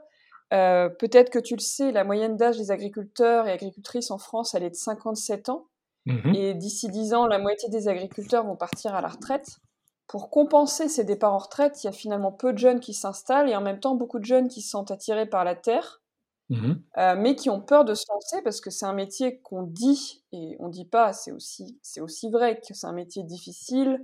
Peut-être 0.50 1.30
que 1.30 1.40
tu 1.40 1.56
le 1.56 1.62
sais, 1.62 1.92
la 1.92 2.04
moyenne 2.04 2.38
d'âge 2.38 2.58
des 2.58 2.72
agriculteurs 2.72 3.48
et 3.48 3.52
agricultrices 3.52 4.10
en 4.10 4.18
France, 4.18 4.56
elle 4.56 4.64
est 4.64 4.70
de 4.70 4.76
57 4.76 5.50
ans. 5.50 5.68
Mmh 6.06 6.34
et 6.34 6.54
d'ici 6.56 6.90
10 6.90 7.14
ans, 7.14 7.28
la 7.28 7.40
moitié 7.40 7.70
des 7.70 7.88
agriculteurs 7.88 8.46
vont 8.46 8.56
partir 8.56 8.96
à 8.96 9.02
la 9.02 9.10
retraite. 9.10 9.60
Pour 10.10 10.32
compenser 10.32 10.90
ces 10.90 11.04
départs 11.04 11.36
en 11.36 11.38
retraite, 11.38 11.84
il 11.84 11.86
y 11.86 11.90
a 11.90 11.94
finalement 11.94 12.32
peu 12.32 12.52
de 12.52 12.58
jeunes 12.58 12.80
qui 12.80 12.96
s'installent 12.96 13.48
et 13.48 13.56
en 13.56 13.62
même 13.62 13.80
temps 13.80 13.94
beaucoup 13.94 14.18
de 14.18 14.26
jeunes 14.26 14.48
qui 14.48 14.64
se 14.64 14.72
sentent 14.72 14.90
attirés 14.90 15.28
par 15.28 15.44
la 15.44 15.54
terre, 15.56 16.02
mmh 16.50 16.74
mais 17.18 17.36
qui 17.36 17.52
ont 17.52 17.62
peur 17.62 17.86
de 17.86 17.94
se 17.94 18.06
lancer 18.12 18.42
parce 18.42 18.60
que 18.60 18.72
c'est 18.72 18.88
un 18.88 18.94
métier 18.94 19.40
qu'on 19.42 19.62
dit, 19.62 20.26
et 20.32 20.56
on 20.60 20.68
dit 20.68 20.86
pas, 20.86 21.14
c'est 21.14 21.32
aussi, 21.32 21.78
c'est 21.84 22.02
aussi 22.02 22.32
vrai 22.32 22.60
que 22.60 22.74
c'est 22.74 22.88
un 22.88 22.92
métier 22.92 23.22
difficile, 23.24 24.04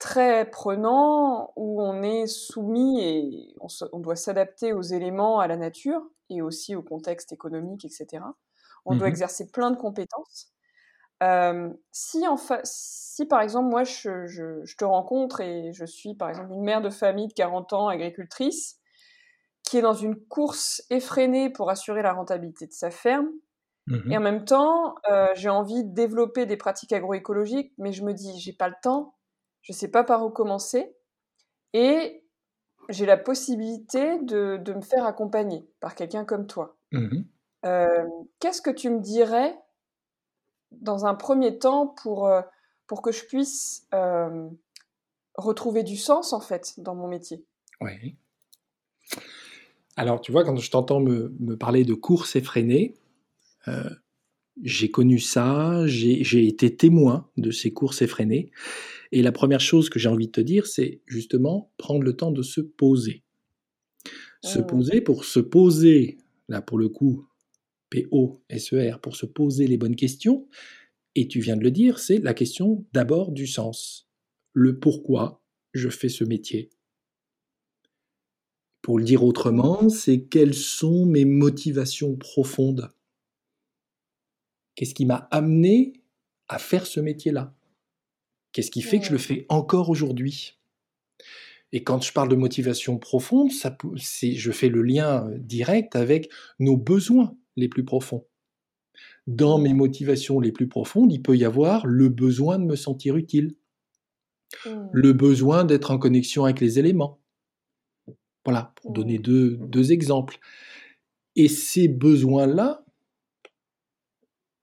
très 0.00 0.50
prenant, 0.50 1.52
où 1.54 1.80
on 1.82 2.02
est 2.02 2.26
soumis 2.26 3.00
et 3.00 3.54
on, 3.92 4.00
doit 4.00 4.16
s'adapter 4.16 4.72
aux 4.72 4.82
éléments, 4.82 5.38
à 5.38 5.46
la 5.46 5.56
nature 5.56 6.02
et 6.30 6.42
aussi 6.42 6.74
au 6.74 6.82
contexte 6.82 7.32
économique, 7.32 7.84
etc. 7.84 8.24
On 8.86 8.96
doit 8.96 9.06
mmh 9.06 9.10
exercer 9.10 9.50
plein 9.52 9.70
de 9.70 9.76
compétences. 9.76 10.52
si, 11.92 12.26
si 13.18 13.26
par 13.26 13.40
exemple, 13.40 13.68
moi, 13.68 13.82
je, 13.82 14.76
te 14.76 14.84
rencontre 14.84 15.40
et 15.40 15.72
je 15.72 15.84
suis 15.84 16.14
par 16.14 16.28
exemple 16.28 16.52
une 16.52 16.62
mère 16.62 16.80
de 16.80 16.88
famille 16.88 17.26
de 17.26 17.32
40 17.32 17.72
ans, 17.72 17.88
agricultrice, 17.88 18.78
qui 19.64 19.76
est 19.76 19.82
dans 19.82 19.92
une 19.92 20.14
course 20.14 20.84
effrénée 20.88 21.50
pour 21.50 21.68
assurer 21.68 22.00
la 22.02 22.12
rentabilité 22.12 22.68
de 22.68 22.72
sa 22.72 22.92
ferme, 22.92 23.28
mmh 23.88 24.12
et 24.12 24.16
en 24.16 24.20
même 24.20 24.44
temps, 24.44 24.94
j'ai 25.34 25.48
envie 25.48 25.82
de 25.82 25.92
développer 25.92 26.46
des 26.46 26.56
pratiques 26.56 26.92
agroécologiques, 26.92 27.72
mais 27.76 27.90
je 27.90 28.04
me 28.04 28.14
dis, 28.14 28.38
j'ai 28.38 28.52
pas 28.52 28.68
le 28.68 28.76
temps, 28.84 29.16
je 29.62 29.72
sais 29.72 29.88
pas 29.88 30.04
par 30.04 30.24
où 30.24 30.30
commencer. 30.30 30.94
Et 31.72 32.24
j'ai 32.88 33.04
la 33.04 33.16
possibilité 33.16 34.20
de, 34.20 34.62
me 34.64 34.80
faire 34.80 35.06
accompagner 35.06 35.68
par 35.80 35.96
quelqu'un 35.96 36.24
comme 36.24 36.46
toi. 36.46 36.76
Mmh 36.92 37.22
euh, 37.66 38.06
qu'est-ce 38.38 38.62
que 38.62 38.70
tu 38.70 38.88
me 38.88 39.00
dirais 39.00 39.58
dans 40.70 41.06
un 41.06 41.16
premier 41.16 41.58
temps 41.58 41.88
pour, 41.88 42.28
euh, 42.28 42.40
pour 42.88 43.00
que 43.02 43.12
je 43.12 43.24
puisse 43.24 43.86
euh, 43.94 44.48
retrouver 45.36 45.84
du 45.84 45.96
sens 45.96 46.32
en 46.32 46.40
fait 46.40 46.74
dans 46.78 46.96
mon 46.96 47.06
métier 47.06 47.44
Oui. 47.80 48.16
Alors 49.96 50.20
tu 50.20 50.32
vois, 50.32 50.44
quand 50.44 50.56
je 50.56 50.70
t'entends 50.70 51.00
me, 51.00 51.56
parler 51.56 51.84
de 51.84 51.94
course 51.94 52.34
effrénée, 52.34 52.94
j'ai 54.62 54.90
connu 54.90 55.18
ça, 55.18 55.86
j'ai 55.86 56.46
été 56.46 56.74
témoin 56.74 57.28
de 57.36 57.50
ces 57.50 57.72
courses 57.72 58.02
effrénées. 58.02 58.50
Et 59.12 59.22
la 59.22 59.32
première 59.32 59.60
chose 59.60 59.88
que 59.88 59.98
j'ai 59.98 60.08
envie 60.08 60.26
de 60.26 60.32
te 60.32 60.40
dire, 60.40 60.66
c'est 60.66 61.00
justement 61.06 61.72
prendre 61.76 62.02
le 62.02 62.14
temps 62.14 62.30
de 62.30 62.42
se 62.42 62.60
poser. 62.60 63.22
Se 64.44 64.58
mmh. 64.58 64.66
poser 64.66 65.00
pour 65.00 65.24
se 65.24 65.40
poser, 65.40 66.18
là 66.48 66.60
pour 66.60 66.78
le 66.78 66.88
coup, 66.88 67.26
P-O-S-E-R, 67.90 69.00
pour 69.00 69.16
se 69.16 69.26
poser 69.26 69.66
les 69.66 69.78
bonnes 69.78 69.96
questions. 69.96 70.46
Et 71.20 71.26
tu 71.26 71.40
viens 71.40 71.56
de 71.56 71.64
le 71.64 71.72
dire, 71.72 71.98
c'est 71.98 72.18
la 72.18 72.32
question 72.32 72.86
d'abord 72.92 73.32
du 73.32 73.48
sens. 73.48 74.08
Le 74.52 74.78
pourquoi 74.78 75.42
je 75.74 75.88
fais 75.88 76.08
ce 76.08 76.22
métier. 76.22 76.70
Pour 78.82 79.00
le 79.00 79.04
dire 79.04 79.24
autrement, 79.24 79.88
c'est 79.88 80.26
quelles 80.26 80.54
sont 80.54 81.06
mes 81.06 81.24
motivations 81.24 82.14
profondes. 82.14 82.92
Qu'est-ce 84.76 84.94
qui 84.94 85.06
m'a 85.06 85.26
amené 85.32 86.04
à 86.46 86.60
faire 86.60 86.86
ce 86.86 87.00
métier-là? 87.00 87.52
Qu'est-ce 88.52 88.70
qui 88.70 88.82
fait 88.82 89.00
que 89.00 89.06
je 89.06 89.12
le 89.12 89.18
fais 89.18 89.44
encore 89.48 89.90
aujourd'hui? 89.90 90.56
Et 91.72 91.82
quand 91.82 92.00
je 92.00 92.12
parle 92.12 92.28
de 92.28 92.36
motivation 92.36 92.96
profonde, 92.96 93.50
ça, 93.50 93.76
je 93.96 94.52
fais 94.52 94.68
le 94.68 94.82
lien 94.82 95.26
euh, 95.26 95.36
direct 95.36 95.96
avec 95.96 96.30
nos 96.60 96.76
besoins 96.76 97.36
les 97.56 97.68
plus 97.68 97.84
profonds. 97.84 98.24
Dans 99.28 99.58
mes 99.58 99.74
motivations 99.74 100.40
les 100.40 100.52
plus 100.52 100.68
profondes, 100.68 101.12
il 101.12 101.20
peut 101.20 101.36
y 101.36 101.44
avoir 101.44 101.86
le 101.86 102.08
besoin 102.08 102.58
de 102.58 102.64
me 102.64 102.76
sentir 102.76 103.14
utile, 103.18 103.54
mmh. 104.64 104.70
le 104.90 105.12
besoin 105.12 105.66
d'être 105.66 105.90
en 105.90 105.98
connexion 105.98 106.44
avec 106.44 106.60
les 106.60 106.78
éléments. 106.78 107.20
Voilà, 108.46 108.72
pour 108.76 108.92
donner 108.92 109.18
mmh. 109.18 109.22
deux, 109.22 109.56
deux 109.66 109.92
exemples. 109.92 110.38
Et 111.36 111.48
ces 111.48 111.88
besoins-là, 111.88 112.86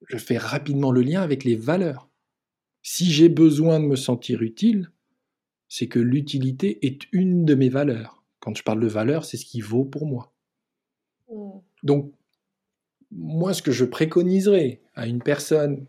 je 0.08 0.18
fais 0.18 0.40
rapidement 0.40 0.92
le 0.92 1.04
lien 1.04 1.22
avec 1.22 1.44
les 1.44 1.56
valeurs. 1.56 2.10
Si 2.82 3.12
j'ai 3.12 3.30
besoin 3.30 3.80
de 3.80 3.86
me 3.86 3.96
sentir 3.96 4.42
utile, 4.42 4.90
c'est 5.70 5.88
que 5.88 6.00
l'utilité 6.00 6.84
est 6.88 7.04
une 7.12 7.46
de 7.46 7.54
mes 7.54 7.70
valeurs. 7.70 8.24
Quand 8.40 8.58
je 8.58 8.64
parle 8.64 8.80
de 8.80 8.88
valeur, 8.88 9.26
c'est 9.26 9.38
ce 9.38 9.46
qui 9.46 9.62
vaut 9.62 9.86
pour 9.86 10.08
moi. 10.08 10.34
Mmh. 11.30 11.60
Donc, 11.84 12.15
moi, 13.16 13.54
ce 13.54 13.62
que 13.62 13.72
je 13.72 13.86
préconiserais 13.86 14.82
à 14.94 15.08
une 15.08 15.22
personne, 15.22 15.86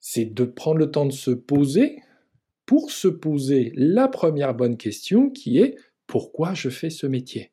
c'est 0.00 0.26
de 0.26 0.44
prendre 0.44 0.78
le 0.78 0.90
temps 0.90 1.06
de 1.06 1.12
se 1.12 1.30
poser 1.30 2.02
pour 2.66 2.90
se 2.90 3.08
poser 3.08 3.72
la 3.76 4.08
première 4.08 4.54
bonne 4.54 4.76
question 4.76 5.30
qui 5.30 5.58
est 5.58 5.76
pourquoi 6.06 6.54
je 6.54 6.68
fais 6.68 6.90
ce 6.90 7.06
métier? 7.06 7.52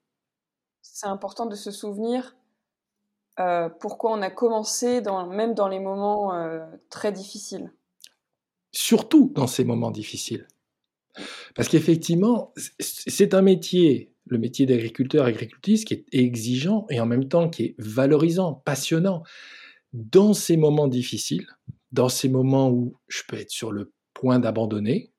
C'est 0.81 1.07
important 1.07 1.45
de 1.45 1.55
se 1.55 1.71
souvenir 1.71 2.35
euh, 3.39 3.69
pourquoi 3.69 4.13
on 4.13 4.21
a 4.21 4.31
commencé, 4.31 5.01
dans, 5.01 5.27
même 5.27 5.53
dans 5.53 5.67
les 5.67 5.79
moments 5.79 6.33
euh, 6.33 6.65
très 6.89 7.11
difficiles 7.11 7.71
surtout 8.77 9.31
dans 9.33 9.47
ces 9.47 9.63
moments 9.63 9.91
difficiles. 9.91 10.47
Parce 11.55 11.67
qu'effectivement, 11.67 12.53
c'est 12.79 13.33
un 13.33 13.41
métier, 13.41 14.13
le 14.29 14.37
métier 14.37 14.65
d'agriculteur, 14.65 15.25
agricultrice, 15.25 15.85
qui 15.85 15.93
est 15.93 16.05
exigeant 16.11 16.85
et 16.89 16.99
en 16.99 17.05
même 17.05 17.27
temps 17.27 17.49
qui 17.49 17.63
est 17.63 17.75
valorisant, 17.77 18.53
passionnant. 18.53 19.23
Dans 19.93 20.33
ces 20.33 20.57
moments 20.57 20.87
difficiles, 20.87 21.47
dans 21.91 22.09
ces 22.09 22.29
moments 22.29 22.69
où 22.69 22.95
je 23.07 23.23
peux 23.27 23.37
être 23.37 23.51
sur 23.51 23.71
le 23.71 23.93
point 24.13 24.39
d'abandonner, 24.39 25.11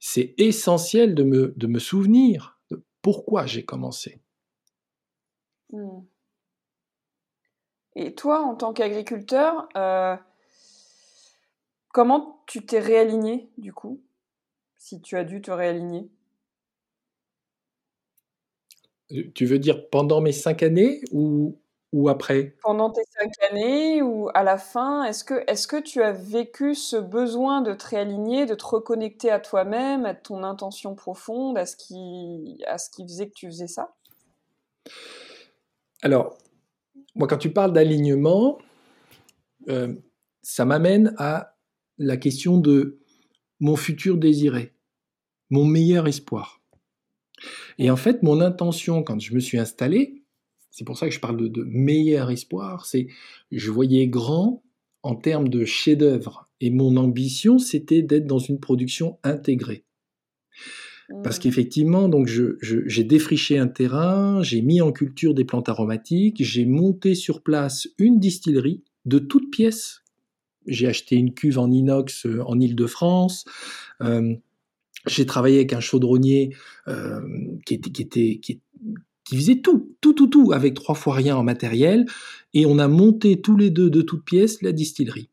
c'est 0.00 0.34
essentiel 0.38 1.14
de 1.14 1.22
me, 1.22 1.54
de 1.56 1.66
me 1.66 1.78
souvenir 1.78 2.58
de 2.70 2.82
pourquoi 3.00 3.46
j'ai 3.46 3.64
commencé. 3.64 4.20
Hmm. 5.72 6.00
Et 7.96 8.14
toi, 8.14 8.42
en 8.42 8.56
tant 8.56 8.72
qu'agriculteur, 8.72 9.68
euh, 9.76 10.16
Comment 11.94 12.42
tu 12.48 12.66
t'es 12.66 12.80
réaligné 12.80 13.48
du 13.56 13.72
coup? 13.72 14.02
Si 14.78 15.00
tu 15.00 15.16
as 15.16 15.22
dû 15.22 15.40
te 15.40 15.52
réaligner? 15.52 16.10
Tu 19.34 19.46
veux 19.46 19.58
dire 19.58 19.88
pendant 19.90 20.20
mes 20.20 20.32
cinq 20.32 20.62
années 20.62 21.00
ou, 21.12 21.58
ou 21.92 22.08
après? 22.08 22.56
Pendant 22.62 22.90
tes 22.90 23.02
cinq 23.18 23.30
années 23.50 24.02
ou 24.02 24.30
à 24.34 24.42
la 24.42 24.56
fin 24.56 25.04
Est-ce 25.04 25.24
que, 25.24 25.44
est 25.46 25.66
que 25.66 25.80
tu 25.80 26.02
as 26.02 26.12
vécu 26.12 26.74
ce 26.74 26.96
besoin 26.96 27.60
de 27.60 27.74
te 27.74 27.86
réaligner, 27.86 28.46
de 28.46 28.54
te 28.54 28.64
reconnecter 28.64 29.30
à 29.30 29.40
toi-même, 29.40 30.06
à 30.06 30.14
ton 30.14 30.42
intention 30.42 30.94
profonde, 30.94 31.58
à 31.58 31.66
ce 31.66 31.76
qui, 31.76 32.62
à 32.66 32.78
ce 32.78 32.90
qui 32.90 33.04
faisait 33.04 33.28
que 33.28 33.34
tu 33.34 33.46
faisais 33.46 33.68
ça? 33.68 33.94
Alors, 36.02 36.38
moi, 37.14 37.28
quand 37.28 37.38
tu 37.38 37.52
parles 37.52 37.72
d'alignement, 37.72 38.58
euh, 39.68 39.94
ça 40.42 40.64
m'amène 40.64 41.14
à 41.18 41.56
la 41.98 42.16
question 42.16 42.58
de 42.58 42.98
mon 43.60 43.76
futur 43.76 44.18
désiré, 44.18 44.74
mon 45.50 45.64
meilleur 45.64 46.06
espoir. 46.06 46.60
Et 47.78 47.90
en 47.90 47.96
fait, 47.96 48.22
mon 48.22 48.40
intention 48.40 49.02
quand 49.02 49.20
je 49.20 49.34
me 49.34 49.40
suis 49.40 49.58
installé, 49.58 50.22
c'est 50.70 50.84
pour 50.84 50.98
ça 50.98 51.08
que 51.08 51.14
je 51.14 51.20
parle 51.20 51.50
de, 51.50 51.64
meilleur 51.64 52.30
espoir, 52.30 52.86
c'est 52.86 53.06
je 53.52 53.70
voyais 53.70 54.08
grand 54.08 54.62
en 55.02 55.14
termes 55.14 55.48
de 55.48 55.64
chef-d'œuvre 55.64 56.48
et 56.60 56.70
mon 56.70 56.96
ambition 56.96 57.58
c'était 57.58 58.02
d'être 58.02 58.26
dans 58.26 58.38
une 58.38 58.58
production 58.58 59.18
intégrée. 59.22 59.84
Parce 61.22 61.36
mmh. 61.36 61.40
qu'effectivement, 61.40 62.08
donc 62.08 62.26
j'ai 62.26 63.04
défriché 63.04 63.58
un 63.58 63.68
terrain, 63.68 64.42
j'ai 64.42 64.62
mis 64.62 64.80
en 64.80 64.90
culture 64.90 65.34
des 65.34 65.44
plantes 65.44 65.68
aromatiques, 65.68 66.42
j'ai 66.42 66.64
monté 66.64 67.14
sur 67.14 67.42
place 67.42 67.88
une 67.98 68.18
distillerie 68.18 68.82
de 69.04 69.18
toutes 69.18 69.50
pièces 69.50 70.04
j'ai 70.66 70.86
acheté 70.86 71.16
une 71.16 71.34
cuve 71.34 71.58
en 71.58 71.70
inox 71.70 72.26
euh, 72.26 72.42
en 72.46 72.58
Île-de-France. 72.58 73.44
Euh, 74.02 74.34
j'ai 75.06 75.26
travaillé 75.26 75.56
avec 75.56 75.72
un 75.72 75.80
chaudronnier 75.80 76.54
euh, 76.88 77.20
qui, 77.66 77.74
était, 77.74 77.90
qui, 77.90 78.02
était, 78.02 78.38
qui, 78.42 78.60
qui, 79.24 79.36
faisait 79.36 79.60
tout, 79.60 79.96
tout, 80.00 80.12
tout, 80.12 80.28
tout, 80.28 80.52
avec 80.52 80.74
trois 80.74 80.94
fois 80.94 81.14
rien 81.14 81.36
en 81.36 81.42
matériel. 81.42 82.06
Et 82.52 82.66
on 82.66 82.78
a 82.78 82.88
monté 82.88 83.40
tous 83.40 83.56
les 83.56 83.70
deux 83.70 83.90
de 83.90 84.02
toutes 84.02 84.24
pièces 84.24 84.62
la 84.62 84.72
distillerie. 84.72 85.30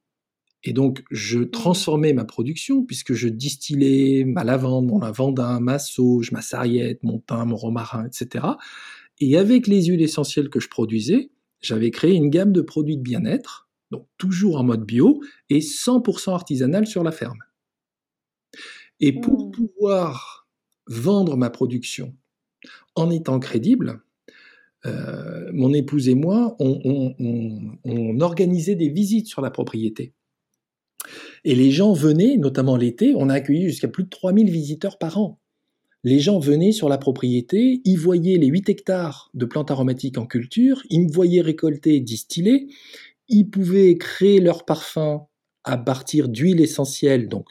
Et 0.64 0.74
donc, 0.74 1.04
je 1.10 1.40
transformais 1.40 2.14
ma 2.14 2.26
production 2.26 2.84
puisque 2.84 3.14
je 3.14 3.28
distillais 3.28 4.26
ma 4.26 4.44
lavande, 4.44 4.86
mon 4.86 5.00
lavandin, 5.00 5.60
ma 5.60 5.80
sauge, 5.80 6.32
ma 6.32 6.42
sarriette, 6.42 7.04
mon 7.04 7.20
thym, 7.20 7.46
mon 7.46 7.56
romarin, 7.56 8.06
etc. 8.06 8.46
Et 9.20 9.38
avec 9.38 9.68
les 9.68 9.86
huiles 9.86 10.02
essentielles 10.02 10.50
que 10.50 10.60
je 10.60 10.70
produisais, 10.70 11.32
j'avais 11.62 11.90
créé 11.92 12.14
une 12.14 12.30
gamme 12.30 12.52
de 12.52 12.62
produits 12.62 12.98
de 12.98 13.02
bien-être 13.02 13.70
donc 13.92 14.08
toujours 14.18 14.58
en 14.58 14.64
mode 14.64 14.86
bio, 14.86 15.22
et 15.50 15.60
100% 15.60 16.34
artisanal 16.34 16.88
sur 16.88 17.04
la 17.04 17.12
ferme. 17.12 17.40
Et 19.02 19.14
pour 19.14 19.48
Mmh. 19.48 19.52
pouvoir 19.52 20.48
vendre 20.88 21.36
ma 21.38 21.50
production 21.50 22.16
en 22.96 23.10
étant 23.10 23.40
crédible, 23.40 24.02
euh, 24.86 25.50
mon 25.54 25.74
épouse 25.74 26.10
et 26.10 26.16
moi, 26.16 26.56
on, 26.60 26.80
on- 26.84 27.16
on- 27.20 27.78
on 27.84 28.20
organisait 28.22 28.76
des 28.76 28.90
visites 28.90 29.28
sur 29.28 29.42
la 29.42 29.52
propriété. 29.52 30.14
Et 31.44 31.56
les 31.56 31.72
gens 31.72 31.94
venaient, 31.94 32.38
notamment 32.38 32.78
l'été, 32.78 33.14
on 33.16 33.30
a 33.30 33.36
accueilli 33.36 33.64
jusqu'à 33.64 33.88
plus 33.88 34.04
de 34.04 34.10
3000 34.10 34.50
visiteurs 34.52 34.98
par 34.98 35.18
an. 35.18 35.40
Les 36.04 36.20
gens 36.20 36.40
venaient 36.40 36.72
sur 36.72 36.90
la 36.90 36.98
propriété, 36.98 37.82
ils 37.86 37.98
voyaient 37.98 38.38
les 38.38 38.48
8 38.48 38.70
hectares 38.70 39.30
de 39.36 39.46
plantes 39.46 39.70
aromatiques 39.72 40.18
en 40.18 40.26
culture, 40.26 40.82
ils 40.90 41.02
me 41.08 41.12
voyaient 41.12 41.42
récolter 41.42 41.96
et 41.96 42.00
distiller, 42.00 42.68
ils 43.30 43.50
pouvaient 43.50 43.98
créer 43.98 44.40
leur 44.40 44.66
parfum 44.66 45.28
à 45.64 45.78
partir 45.78 46.28
d'huile 46.28 46.60
essentielle, 46.60 47.28
donc 47.30 47.48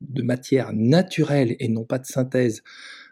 de 0.00 0.22
matière 0.22 0.72
naturelle 0.72 1.56
et 1.58 1.68
non 1.68 1.84
pas 1.84 1.98
de 1.98 2.06
synthèse. 2.06 2.62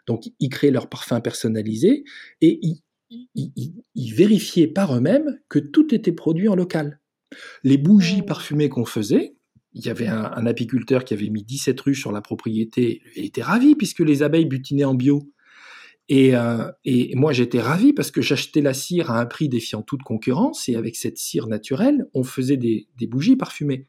Donc 0.07 0.23
ils 0.39 0.49
créaient 0.49 0.71
leur 0.71 0.89
parfum 0.89 1.19
personnalisé 1.21 2.03
et 2.41 2.59
ils, 2.61 2.81
ils- 3.09 3.51
ils- 3.55 3.73
ils 3.95 4.13
vérifiaient 4.13 4.67
par 4.67 4.95
eux-mêmes 4.95 5.39
que 5.49 5.59
tout 5.59 5.93
était 5.93 6.11
produit 6.11 6.47
en 6.47 6.55
local. 6.55 6.99
Les 7.63 7.77
bougies 7.77 8.21
Mmh. 8.21 8.25
parfumées 8.25 8.69
qu'on 8.69 8.85
faisait, 8.85 9.35
il 9.73 9.85
y 9.85 9.89
avait 9.89 10.07
un, 10.07 10.23
un 10.35 10.45
apiculteur 10.45 11.03
qui 11.05 11.13
avait 11.13 11.29
mis 11.29 11.43
17 11.43 11.79
ruches 11.81 11.99
sur 12.01 12.11
la 12.11 12.21
propriété, 12.21 13.01
il 13.15 13.25
était 13.25 13.41
ravi 13.43 13.75
puisque 13.75 13.99
les 14.01 14.23
abeilles 14.23 14.45
butinaient 14.45 14.85
en 14.85 14.95
bio. 14.95 15.31
Et, 16.07 16.35
euh, 16.35 16.71
et 16.85 17.15
moi 17.15 17.33
j'étais 17.33 17.59
ravi 17.59 17.91
parce 17.91 18.11
que 18.11 18.21
j'achetais 18.21 18.61
la 18.61 18.75
cire 18.75 19.09
à 19.09 19.19
un 19.19 19.25
prix 19.25 19.49
défiant 19.49 19.81
toute 19.81 20.03
concurrence 20.03 20.69
et 20.69 20.75
avec 20.75 20.95
cette 20.95 21.17
cire 21.17 21.47
naturelle, 21.47 22.05
on 22.13 22.23
faisait 22.23 22.57
des, 22.57 22.87
des 22.99 23.07
bougies 23.07 23.35
parfumées. 23.35 23.87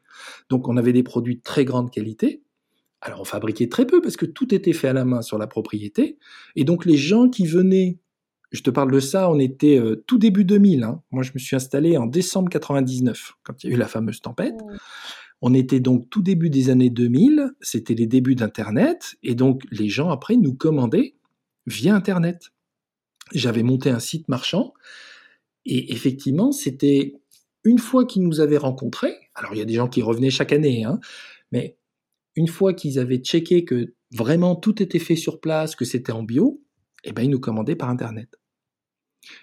Donc 0.48 0.66
on 0.68 0.78
avait 0.78 0.94
des 0.94 1.02
produits 1.02 1.36
de 1.36 1.42
très 1.42 1.66
grande 1.66 1.90
qualité. 1.90 2.42
Alors 3.06 3.20
on 3.20 3.24
fabriquait 3.24 3.68
très 3.68 3.86
peu 3.86 4.02
parce 4.02 4.16
que 4.16 4.26
tout 4.26 4.52
était 4.52 4.72
fait 4.72 4.88
à 4.88 4.92
la 4.92 5.04
main 5.04 5.22
sur 5.22 5.38
la 5.38 5.46
propriété. 5.46 6.18
Et 6.56 6.64
donc 6.64 6.84
les 6.84 6.96
gens 6.96 7.28
qui 7.28 7.46
venaient, 7.46 8.00
je 8.50 8.62
te 8.62 8.70
parle 8.70 8.90
de 8.90 8.98
ça, 8.98 9.30
on 9.30 9.38
était 9.38 9.78
euh, 9.78 10.02
tout 10.08 10.18
début 10.18 10.44
2000. 10.44 10.82
hein. 10.82 11.02
Moi 11.12 11.22
je 11.22 11.30
me 11.32 11.38
suis 11.38 11.54
installé 11.54 11.96
en 11.96 12.06
décembre 12.06 12.50
99 12.50 13.34
quand 13.44 13.62
il 13.62 13.70
y 13.70 13.72
a 13.72 13.76
eu 13.76 13.78
la 13.78 13.86
fameuse 13.86 14.20
tempête. 14.20 14.56
Mmh. 14.60 14.76
On 15.40 15.54
était 15.54 15.78
donc 15.78 16.10
tout 16.10 16.22
début 16.22 16.50
des 16.50 16.68
années 16.70 16.90
2000, 16.90 17.52
c'était 17.60 17.94
les 17.94 18.08
débuts 18.08 18.34
d'Internet, 18.34 19.14
et 19.22 19.34
donc 19.34 19.62
les 19.70 19.88
gens 19.88 20.10
après 20.10 20.36
nous 20.36 20.54
commandaient 20.54 21.14
via 21.66 21.94
Internet. 21.94 22.50
J'avais 23.32 23.62
monté 23.62 23.90
un 23.90 24.00
site 24.00 24.28
marchand, 24.28 24.72
et 25.64 25.92
effectivement, 25.92 26.52
c'était 26.52 27.20
une 27.64 27.78
fois 27.78 28.06
qu'ils 28.06 28.22
nous 28.22 28.40
avaient 28.40 28.56
rencontrés, 28.56 29.14
alors 29.34 29.52
il 29.52 29.58
y 29.58 29.62
a 29.62 29.66
des 29.66 29.74
gens 29.74 29.88
qui 29.88 30.00
revenaient 30.00 30.30
chaque 30.30 30.52
année, 30.52 30.84
hein, 30.84 31.00
mais 31.52 31.75
une 32.36 32.48
fois 32.48 32.74
qu'ils 32.74 32.98
avaient 32.98 33.18
checké 33.18 33.64
que 33.64 33.94
vraiment 34.12 34.54
tout 34.54 34.82
était 34.82 34.98
fait 34.98 35.16
sur 35.16 35.40
place, 35.40 35.74
que 35.74 35.84
c'était 35.84 36.12
en 36.12 36.22
bio, 36.22 36.62
eh 37.04 37.12
ben 37.12 37.22
ils 37.22 37.30
nous 37.30 37.40
commandaient 37.40 37.76
par 37.76 37.88
Internet. 37.88 38.28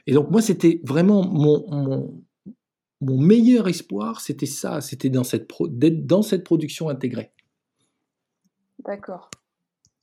Et 0.07 0.13
donc 0.13 0.29
moi, 0.31 0.41
c'était 0.41 0.79
vraiment 0.83 1.23
mon, 1.23 2.23
mon, 3.01 3.17
meilleur 3.17 3.67
espoir, 3.67 4.21
c'était 4.21 4.45
ça, 4.45 4.79
c'était 4.79 5.09
dans 5.09 5.25
cette 5.25 5.49
d'être 5.69 6.05
dans 6.05 6.21
cette 6.21 6.43
production 6.43 6.87
intégrée. 6.87 7.33
D'accord. 8.79 9.29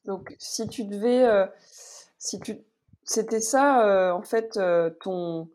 Donc, 0.05 0.35
si 0.39 0.67
tu 0.69 0.85
devais, 0.85 1.25
euh, 1.25 1.47
si 2.19 2.41
tu, 2.41 2.59
c'était 3.05 3.41
ça, 3.41 3.87
euh, 3.87 4.13
en 4.13 4.23
fait, 4.23 4.57
euh, 4.57 4.91
ton, 5.03 5.51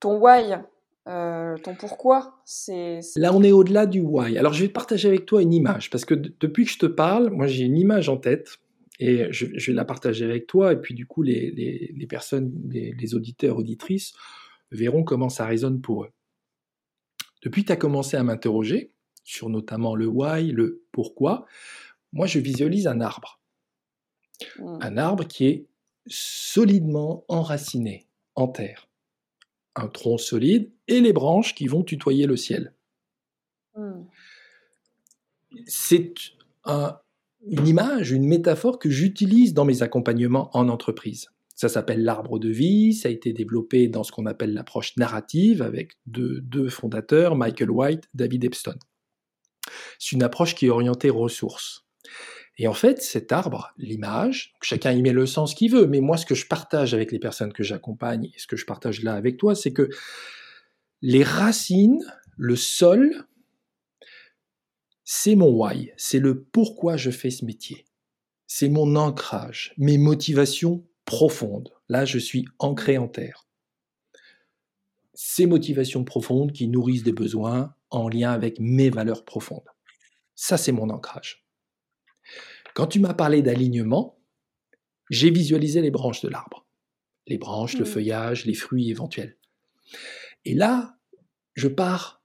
ton 0.00 0.18
why, 0.18 0.56
euh, 1.06 1.56
ton 1.58 1.74
pourquoi, 1.74 2.40
c'est, 2.44 3.00
Là, 3.16 3.34
on 3.34 3.42
est 3.42 3.52
au-delà 3.52 3.86
du 3.86 4.00
why. 4.00 4.38
Alors, 4.38 4.52
je 4.54 4.62
vais 4.62 4.68
partager 4.68 5.08
avec 5.08 5.26
toi 5.26 5.42
une 5.42 5.52
image, 5.52 5.90
parce 5.90 6.04
que 6.04 6.14
depuis 6.14 6.64
que 6.64 6.70
je 6.70 6.78
te 6.78 6.86
parle, 6.86 7.30
moi, 7.30 7.46
j'ai 7.46 7.64
une 7.64 7.76
image 7.76 8.08
en 8.08 8.16
tête, 8.16 8.58
et 9.00 9.26
je, 9.32 9.46
je 9.54 9.70
vais 9.70 9.74
la 9.76 9.84
partager 9.84 10.24
avec 10.24 10.46
toi, 10.46 10.72
et 10.72 10.76
puis 10.76 10.94
du 10.94 11.06
coup, 11.06 11.22
les, 11.22 11.50
les- 11.50 11.92
les 11.96 12.06
personnes, 12.06 12.52
les, 12.70 12.92
les 12.92 13.14
auditeurs, 13.14 13.58
auditrices, 13.58 14.12
verront 14.70 15.04
comment 15.04 15.28
ça 15.28 15.46
résonne 15.46 15.80
pour 15.80 16.04
eux. 16.04 16.10
Depuis 17.42 17.62
que 17.62 17.66
tu 17.68 17.72
as 17.72 17.76
commencé 17.76 18.16
à 18.16 18.22
m'interroger 18.22 18.92
sur 19.24 19.48
notamment 19.50 19.94
le 19.94 20.06
why, 20.06 20.52
le 20.52 20.84
pourquoi, 20.92 21.44
moi, 22.12 22.26
je 22.26 22.38
visualise 22.38 22.86
un 22.86 23.00
arbre. 23.00 23.40
Hmm. 24.58 24.78
Un 24.80 24.96
arbre 24.96 25.26
qui 25.26 25.46
est 25.46 25.66
solidement 26.06 27.24
enraciné 27.28 28.06
en 28.34 28.48
terre. 28.48 28.88
Un 29.76 29.88
tronc 29.88 30.18
solide 30.18 30.70
et 30.88 31.00
les 31.00 31.12
branches 31.12 31.54
qui 31.54 31.66
vont 31.66 31.82
tutoyer 31.82 32.26
le 32.26 32.36
ciel. 32.36 32.74
Hmm. 33.76 34.04
c'est 35.66 36.14
un- 36.64 36.96
une 37.46 37.66
image, 37.66 38.10
une 38.12 38.26
métaphore 38.26 38.78
que 38.78 38.88
j'utilise 38.90 39.52
dans 39.52 39.64
mes 39.64 39.82
accompagnements 39.82 40.48
en 40.56 40.68
entreprise. 40.68 41.28
Ça 41.54 41.68
s'appelle 41.68 42.02
l'arbre 42.02 42.38
de 42.38 42.48
vie, 42.48 42.94
ça 42.94 43.08
a 43.08 43.12
été 43.12 43.32
développé 43.32 43.86
dans 43.88 44.02
ce 44.02 44.10
qu'on 44.12 44.26
appelle 44.26 44.54
l'approche 44.54 44.96
narrative 44.96 45.60
avec 45.62 45.92
deux, 46.06 46.40
deux 46.40 46.68
fondateurs, 46.68 47.36
Michael 47.36 47.70
White, 47.70 48.04
David 48.14 48.44
Epstein. 48.44 48.76
C'est 49.98 50.16
une 50.16 50.22
approche 50.22 50.54
qui 50.54 50.66
est 50.66 50.70
orientée 50.70 51.10
ressources. 51.10 51.83
Et 52.56 52.68
en 52.68 52.74
fait, 52.74 53.02
cet 53.02 53.32
arbre, 53.32 53.72
l'image, 53.78 54.54
chacun 54.62 54.92
y 54.92 55.02
met 55.02 55.12
le 55.12 55.26
sens 55.26 55.54
qu'il 55.54 55.72
veut, 55.72 55.86
mais 55.86 56.00
moi, 56.00 56.16
ce 56.16 56.26
que 56.26 56.36
je 56.36 56.46
partage 56.46 56.94
avec 56.94 57.10
les 57.10 57.18
personnes 57.18 57.52
que 57.52 57.64
j'accompagne 57.64 58.26
et 58.26 58.38
ce 58.38 58.46
que 58.46 58.56
je 58.56 58.64
partage 58.64 59.02
là 59.02 59.14
avec 59.14 59.38
toi, 59.38 59.54
c'est 59.54 59.72
que 59.72 59.88
les 61.02 61.24
racines, 61.24 62.04
le 62.36 62.54
sol, 62.54 63.26
c'est 65.04 65.34
mon 65.34 65.50
why, 65.50 65.92
c'est 65.96 66.20
le 66.20 66.44
pourquoi 66.44 66.96
je 66.96 67.10
fais 67.10 67.30
ce 67.30 67.44
métier. 67.44 67.84
C'est 68.46 68.68
mon 68.68 68.94
ancrage, 68.94 69.74
mes 69.76 69.98
motivations 69.98 70.86
profondes. 71.04 71.72
Là, 71.88 72.04
je 72.04 72.18
suis 72.18 72.46
ancré 72.58 72.98
en 72.98 73.08
terre. 73.08 73.46
Ces 75.12 75.46
motivations 75.46 76.04
profondes 76.04 76.52
qui 76.52 76.68
nourrissent 76.68 77.02
des 77.02 77.12
besoins 77.12 77.74
en 77.90 78.08
lien 78.08 78.30
avec 78.30 78.58
mes 78.60 78.90
valeurs 78.90 79.24
profondes. 79.24 79.68
Ça, 80.34 80.56
c'est 80.56 80.72
mon 80.72 80.90
ancrage. 80.90 81.43
Quand 82.74 82.86
tu 82.88 83.00
m'as 83.00 83.14
parlé 83.14 83.40
d'alignement, 83.40 84.18
j'ai 85.10 85.30
visualisé 85.30 85.80
les 85.80 85.90
branches 85.90 86.20
de 86.22 86.28
l'arbre. 86.28 86.66
Les 87.26 87.38
branches, 87.38 87.74
le 87.78 87.84
Mm. 87.84 87.88
feuillage, 87.88 88.44
les 88.46 88.54
fruits 88.54 88.90
éventuels. 88.90 89.36
Et 90.44 90.54
là, 90.54 90.98
je 91.54 91.68
pars 91.68 92.22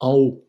en 0.00 0.14
haut. 0.16 0.48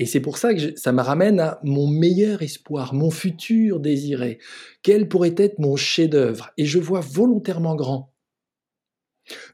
Et 0.00 0.06
c'est 0.06 0.20
pour 0.20 0.38
ça 0.38 0.54
que 0.54 0.60
je- 0.60 0.76
ça 0.76 0.92
me 0.92 1.02
ramène 1.02 1.40
à 1.40 1.58
mon 1.64 1.88
meilleur 1.88 2.42
espoir, 2.42 2.94
mon 2.94 3.10
futur 3.10 3.80
désiré. 3.80 4.38
Quel 4.82 5.08
pourrait 5.08 5.34
être 5.36 5.58
mon 5.58 5.74
chef-d'œuvre? 5.74 6.50
Et 6.56 6.66
je 6.66 6.78
vois 6.78 7.00
volontairement 7.00 7.74
grand. 7.74 8.12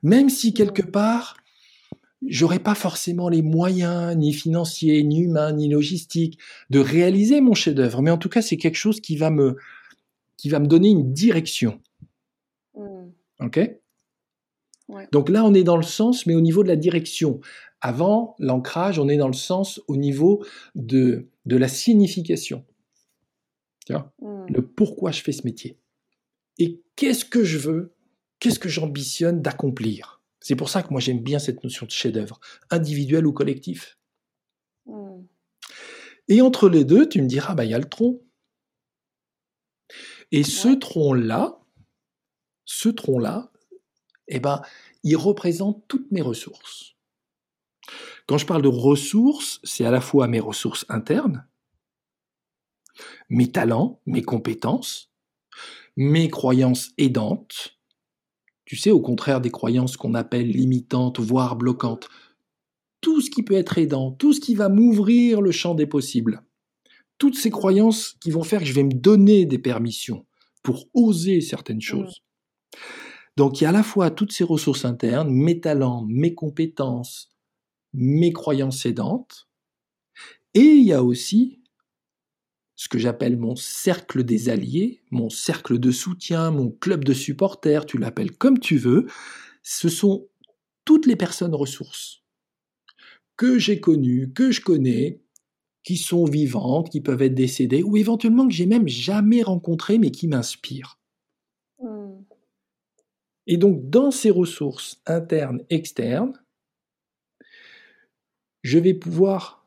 Même 0.03 0.29
si 0.29 0.53
quelque 0.53 0.83
part, 0.83 1.37
j'aurais 2.29 2.59
pas 2.59 2.75
forcément 2.75 3.29
les 3.29 3.43
moyens, 3.43 4.17
ni 4.17 4.33
financiers, 4.33 5.03
ni 5.03 5.21
humains, 5.21 5.53
ni 5.53 5.69
logistiques, 5.69 6.39
de 6.71 6.79
réaliser 6.79 7.41
mon 7.41 7.55
chef-d'œuvre. 7.55 8.03
Mais 8.03 8.11
en 8.11 8.19
tout 8.19 8.29
cas, 8.29 8.43
c'est 8.43 8.57
quelque 8.57 8.77
chose 8.77 9.01
qui 9.01 9.17
va 9.17 9.31
me, 9.31 9.57
qui 10.37 10.49
va 10.49 10.59
me 10.59 10.67
donner 10.67 10.91
une 10.91 11.13
direction. 11.13 11.81
Hmm. 12.75 13.11
Ok? 13.41 13.61
Ouais. 14.89 15.09
Donc 15.13 15.29
là, 15.29 15.45
on 15.45 15.55
est 15.55 15.65
dans 15.65 15.77
le 15.77 15.83
sens, 15.83 16.27
mais 16.27 16.35
au 16.35 16.41
niveau 16.41 16.63
de 16.63 16.69
la 16.69 16.77
direction. 16.77 17.41
Avant 17.81 18.35
l'ancrage, 18.39 18.99
on 18.99 19.09
est 19.09 19.17
dans 19.17 19.29
le 19.29 19.35
sens 19.35 19.81
au 19.89 19.97
niveau 19.97 20.45
de, 20.75 21.29
de 21.47 21.57
la 21.57 21.69
signification. 21.69 22.65
Hmm. 23.91 24.47
le 24.49 24.63
pourquoi 24.63 25.11
je 25.11 25.21
fais 25.21 25.33
ce 25.33 25.45
métier. 25.45 25.79
Et 26.59 26.81
qu'est-ce 26.97 27.25
que 27.25 27.45
je 27.45 27.59
veux, 27.59 27.95
qu'est-ce 28.39 28.59
que 28.59 28.69
j'ambitionne 28.69 29.43
d'accomplir? 29.43 30.23
C'est 30.45 30.57
pour 30.57 30.69
ça 30.69 30.83
que 30.83 30.91
moi 30.91 31.01
j'aime 31.01 31.23
bien 31.23 31.39
cette 31.39 31.65
notion 31.65 31.87
de 31.87 31.91
chef-d'œuvre, 31.91 32.39
individuel 32.69 33.27
ou 33.27 33.33
collectif. 33.33 33.97
Hmm. 34.85 35.23
Et 36.29 36.43
entre 36.43 36.69
les 36.69 36.85
deux, 36.85 37.09
tu 37.09 37.23
me 37.23 37.27
diras, 37.27 37.55
bah, 37.55 37.65
il 37.65 37.71
y 37.71 37.75
a 37.75 37.79
le 37.79 37.89
tronc. 37.89 38.21
Et 40.33 40.43
ce 40.43 40.69
tronc-là, 40.69 41.59
ce 42.67 42.91
tronc-là, 42.91 43.53
eh 44.29 44.39
ben, 44.39 44.61
il 45.03 45.17
représente 45.17 45.83
toutes 45.89 46.13
mes 46.13 46.21
ressources. 46.21 46.95
Quand 48.27 48.37
je 48.37 48.45
parle 48.45 48.61
de 48.61 48.69
ressources, 48.69 49.61
c'est 49.65 49.87
à 49.87 49.91
la 49.91 50.03
fois 50.03 50.29
mes 50.29 50.41
ressources 50.41 50.85
internes, 50.91 51.49
mes 53.31 53.51
talents, 53.51 54.03
mes 54.05 54.23
compétences, 54.23 55.11
mes 55.97 56.29
croyances 56.29 56.91
aidantes, 56.99 57.74
tu 58.65 58.77
sais, 58.77 58.91
au 58.91 59.01
contraire 59.01 59.41
des 59.41 59.51
croyances 59.51 59.97
qu'on 59.97 60.15
appelle 60.15 60.49
limitantes, 60.49 61.21
voire 61.21 61.57
bloquantes. 61.57 62.09
Tout 63.01 63.21
ce 63.21 63.31
qui 63.31 63.43
peut 63.43 63.55
être 63.55 63.79
aidant, 63.79 64.13
tout 64.13 64.33
ce 64.33 64.41
qui 64.41 64.55
va 64.55 64.69
m'ouvrir 64.69 65.43
le 65.43 65.53
champ 65.53 65.75
des 65.75 65.87
possibles. 65.87 66.43
Toutes 67.19 67.37
ces 67.37 67.51
croyances 67.51 68.15
qui 68.21 68.31
vont 68.31 68.43
faire 68.43 68.61
que 68.61 68.67
je 68.67 68.73
vais 68.73 68.83
me 68.83 68.95
donner 68.95 69.45
des 69.45 69.59
permissions 69.59 70.27
pour 70.63 70.87
oser 70.95 71.41
certaines 71.41 71.83
choses. 71.83 72.23
Donc 73.37 73.61
il 73.61 73.65
y 73.65 73.67
a 73.67 73.71
à 73.71 73.73
la 73.73 73.83
fois 73.83 74.11
toutes 74.11 74.33
ces 74.33 74.45
ressources 74.45 74.85
internes, 74.85 75.31
mes 75.31 75.61
talents, 75.61 76.07
mes 76.09 76.35
compétences, 76.35 77.31
mes 77.93 78.33
croyances 78.33 78.87
aidantes. 78.87 79.49
Et 80.55 80.61
il 80.61 80.85
y 80.85 80.93
a 80.93 81.03
aussi 81.03 81.61
ce 82.77 82.89
que 82.89 82.99
j'appelle 82.99 83.37
mon 83.37 83.57
cercle 83.57 84.25
des 84.25 84.49
alliés, 84.49 85.01
mon 85.11 85.31
cercle 85.31 85.79
de 85.79 85.91
soutien, 85.91 86.51
mon 86.51 86.71
club 86.71 87.05
de 87.05 87.13
supporters, 87.13 87.87
tu 87.87 87.99
l'appelles 87.99 88.37
comme 88.37 88.59
tu 88.59 88.77
veux. 88.77 89.07
Ce 89.63 89.89
sont 89.89 90.29
toutes 90.85 91.07
les 91.07 91.17
personnes 91.17 91.55
ressources 91.55 92.25
que 93.37 93.59
j'ai 93.59 93.81
connues, 93.81 94.33
que 94.33 94.51
je 94.51 94.61
connais, 94.61 95.21
qui 95.83 95.97
sont 95.97 96.25
vivantes, 96.25 96.91
qui 96.91 97.01
peuvent 97.01 97.23
être 97.23 97.35
décédées, 97.35 97.83
ou 97.83 97.97
éventuellement 97.97 98.47
que 98.47 98.55
j'ai 98.55 98.67
même 98.67 98.89
jamais 98.89 99.43
rencontrées, 99.43 99.99
mais 99.99 100.11
qui 100.11 100.29
m'inspirent. 100.29 100.99
Hmm. 101.79 102.23
Et 103.47 103.57
donc, 103.57 103.91
dans 103.91 104.11
ces 104.11 104.31
ressources 104.31 105.03
internes, 105.07 105.63
externes, 105.69 106.41
je 108.63 108.79
vais 108.79 108.95
pouvoir, 108.95 109.64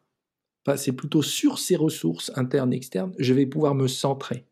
c'est 0.76 0.92
plutôt 0.92 1.22
sur 1.22 1.60
ces 1.60 1.78
ressources 1.78 2.32
internes, 2.36 2.74
externes, 2.74 3.14
je 3.20 3.34
vais 3.34 3.46
pouvoir 3.46 3.76
me 3.76 3.88
centrer. 3.88 4.46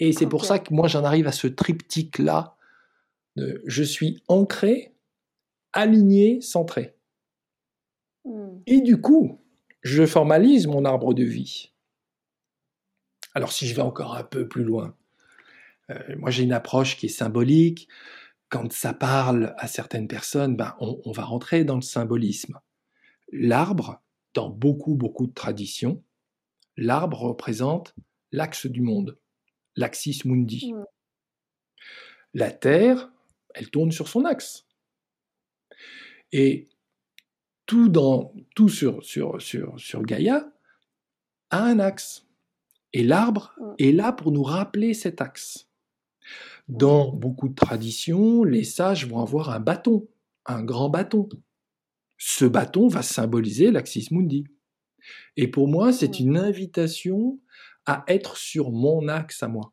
Et 0.00 0.12
c'est 0.12 0.26
pour 0.26 0.44
ça 0.44 0.58
que 0.58 0.72
moi, 0.72 0.88
j'en 0.88 1.04
arrive 1.04 1.26
à 1.26 1.32
ce 1.32 1.46
triptyque-là. 1.46 2.56
Je 3.36 3.82
suis 3.82 4.22
ancré, 4.26 4.94
aligné, 5.72 6.40
centré. 6.40 6.96
Hmm. 8.24 8.58
Et 8.66 8.80
du 8.80 9.00
coup, 9.00 9.40
je 9.82 10.06
formalise 10.06 10.66
mon 10.66 10.84
arbre 10.84 11.14
de 11.14 11.24
vie. 11.24 11.72
Alors 13.34 13.52
si 13.52 13.66
je 13.66 13.74
vais 13.74 13.82
encore 13.82 14.16
un 14.16 14.24
peu 14.24 14.48
plus 14.48 14.64
loin, 14.64 14.96
euh, 15.90 16.16
moi 16.16 16.30
j'ai 16.30 16.42
une 16.42 16.52
approche 16.52 16.96
qui 16.96 17.06
est 17.06 17.10
symbolique. 17.10 17.88
Quand 18.48 18.72
ça 18.72 18.94
parle 18.94 19.54
à 19.58 19.68
certaines 19.68 20.08
personnes, 20.08 20.56
ben, 20.56 20.74
on, 20.80 21.12
va 21.12 21.22
rentrer 21.22 21.64
dans 21.64 21.76
le 21.76 21.82
symbolisme. 21.82 22.58
L'arbre, 23.30 24.00
dans 24.34 24.50
beaucoup, 24.50 24.94
beaucoup 24.94 25.26
de 25.26 25.34
traditions, 25.34 26.02
l'arbre 26.76 27.22
représente 27.22 27.94
l'axe 28.32 28.66
du 28.66 28.80
monde, 28.80 29.18
l'axis 29.76 30.24
mundi. 30.24 30.72
Mmh. 30.72 30.84
La 32.34 32.50
Terre, 32.50 33.10
elle 33.54 33.70
tourne 33.70 33.90
sur 33.90 34.08
son 34.08 34.24
axe. 34.24 34.66
Et 36.32 36.68
tout, 37.66 37.88
dans, 37.88 38.34
tout 38.54 38.68
sur, 38.68 39.02
sur, 39.04 39.40
sur, 39.40 39.78
sur 39.78 40.02
Gaïa 40.02 40.52
a 41.50 41.64
un 41.64 41.78
axe. 41.78 42.26
Et 42.92 43.02
l'arbre 43.02 43.54
mmh. 43.58 43.74
est 43.78 43.92
là 43.92 44.12
pour 44.12 44.32
nous 44.32 44.42
rappeler 44.42 44.94
cet 44.94 45.20
axe. 45.20 45.68
Dans 46.68 47.10
beaucoup 47.10 47.48
de 47.48 47.54
traditions, 47.54 48.44
les 48.44 48.64
sages 48.64 49.06
vont 49.06 49.20
avoir 49.20 49.50
un 49.50 49.60
bâton, 49.60 50.06
un 50.44 50.62
grand 50.62 50.90
bâton. 50.90 51.28
Ce 52.18 52.44
bâton 52.44 52.88
va 52.88 53.02
symboliser 53.02 53.70
l'axis 53.70 54.10
mundi. 54.10 54.44
Et 55.36 55.48
pour 55.48 55.68
moi, 55.68 55.92
c'est 55.92 56.20
une 56.20 56.36
invitation 56.36 57.40
à 57.86 58.04
être 58.08 58.36
sur 58.36 58.70
mon 58.70 59.08
axe 59.08 59.42
à 59.42 59.48
moi, 59.48 59.72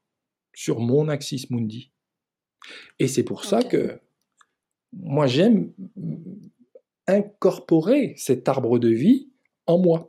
sur 0.54 0.80
mon 0.80 1.10
axis 1.10 1.50
mundi. 1.50 1.92
Et 3.00 3.08
c'est 3.08 3.24
pour 3.24 3.44
ça 3.44 3.62
que 3.62 4.00
moi, 4.94 5.28
j'aime 5.28 5.74
incorporer 7.08 8.14
cet 8.18 8.48
arbre 8.48 8.80
de 8.80 8.90
vie 8.90 9.32
en 9.66 9.78
moi. 9.78 10.08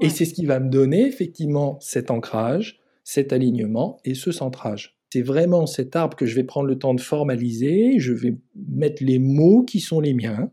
Et 0.00 0.10
c'est 0.10 0.24
ce 0.24 0.34
qui 0.34 0.46
va 0.46 0.58
me 0.60 0.70
donner 0.70 1.06
effectivement 1.06 1.78
cet 1.80 2.10
ancrage, 2.10 2.80
cet 3.04 3.32
alignement 3.32 4.00
et 4.04 4.14
ce 4.14 4.32
centrage. 4.32 4.93
C'est 5.14 5.22
vraiment 5.22 5.66
cet 5.66 5.94
arbre 5.94 6.16
que 6.16 6.26
je 6.26 6.34
vais 6.34 6.42
prendre 6.42 6.66
le 6.66 6.76
temps 6.76 6.92
de 6.92 7.00
formaliser, 7.00 8.00
je 8.00 8.12
vais 8.12 8.36
mettre 8.56 9.04
les 9.04 9.20
mots 9.20 9.62
qui 9.62 9.78
sont 9.78 10.00
les 10.00 10.12
miens, 10.12 10.50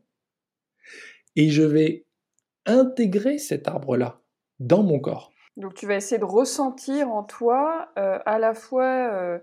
et 1.36 1.50
je 1.50 1.64
vais 1.64 2.06
intégrer 2.68 3.40
cet 3.40 3.68
arbre-là 3.68 4.22
dans 4.60 4.84
mon 4.84 5.00
corps. 5.00 5.32
Donc 5.58 5.74
tu 5.74 5.88
vas 5.88 5.96
essayer 5.96 6.20
de 6.20 6.26
ressentir 6.26 7.10
en 7.10 7.24
toi 7.24 7.90
euh, 7.98 8.20
à 8.28 8.38
la 8.38 8.54
fois 8.54 8.86
euh, 9.12 9.40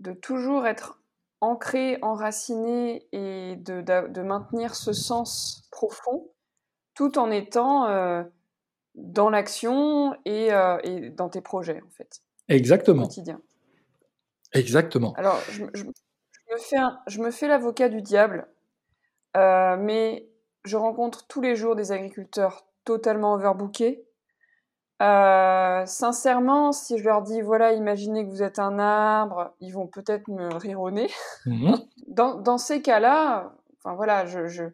de 0.00 0.12
toujours 0.12 0.66
être 0.66 1.00
ancré, 1.40 1.96
enraciné 2.02 3.08
et 3.12 3.56
de, 3.56 4.20
maintenir 4.20 4.74
ce 4.74 4.92
sens 4.92 5.66
profond, 5.70 6.28
tout 6.92 7.18
en 7.18 7.30
étant 7.30 7.86
euh, 7.86 8.22
dans 8.96 9.30
l'action 9.30 10.12
euh, 10.28 10.78
et, 10.84 11.08
dans 11.08 11.30
tes 11.30 11.40
projets, 11.40 11.80
en 11.86 11.90
fait. 11.90 12.20
Exactement. 12.48 13.04
Au 13.04 13.06
quotidien. 13.06 13.40
Exactement. 14.52 15.12
Alors, 15.14 15.38
je, 15.50 15.64
me 15.64 16.58
fais, 16.58 16.76
je 17.06 17.20
me 17.20 17.30
fais 17.30 17.48
l'avocat 17.48 17.88
du 17.88 18.02
diable, 18.02 18.48
euh, 19.36 19.76
mais 19.78 20.28
je 20.64 20.76
rencontre 20.76 21.26
tous 21.26 21.40
les 21.40 21.56
jours 21.56 21.76
des 21.76 21.92
agriculteurs 21.92 22.66
totalement 22.84 23.34
overbookés 23.34 24.08
euh, 25.00 25.86
sincèrement, 25.86 26.72
si 26.72 26.98
je 26.98 27.04
leur 27.04 27.22
dis, 27.22 27.40
voilà, 27.40 27.72
imaginez 27.72 28.24
que 28.24 28.30
vous 28.30 28.42
êtes 28.42 28.58
un 28.58 28.80
arbre, 28.80 29.54
ils 29.60 29.70
vont 29.70 29.86
peut-être 29.86 30.26
me 30.28 30.52
rironner. 30.54 31.08
Mmh 31.46 31.74
dans, 32.08 32.34
dans, 32.34 32.58
ces 32.58 32.82
cas-là, 32.82 33.54
enfin 33.78 33.94
voilà, 33.94 34.26
je, 34.26 34.48
je, 34.48 34.64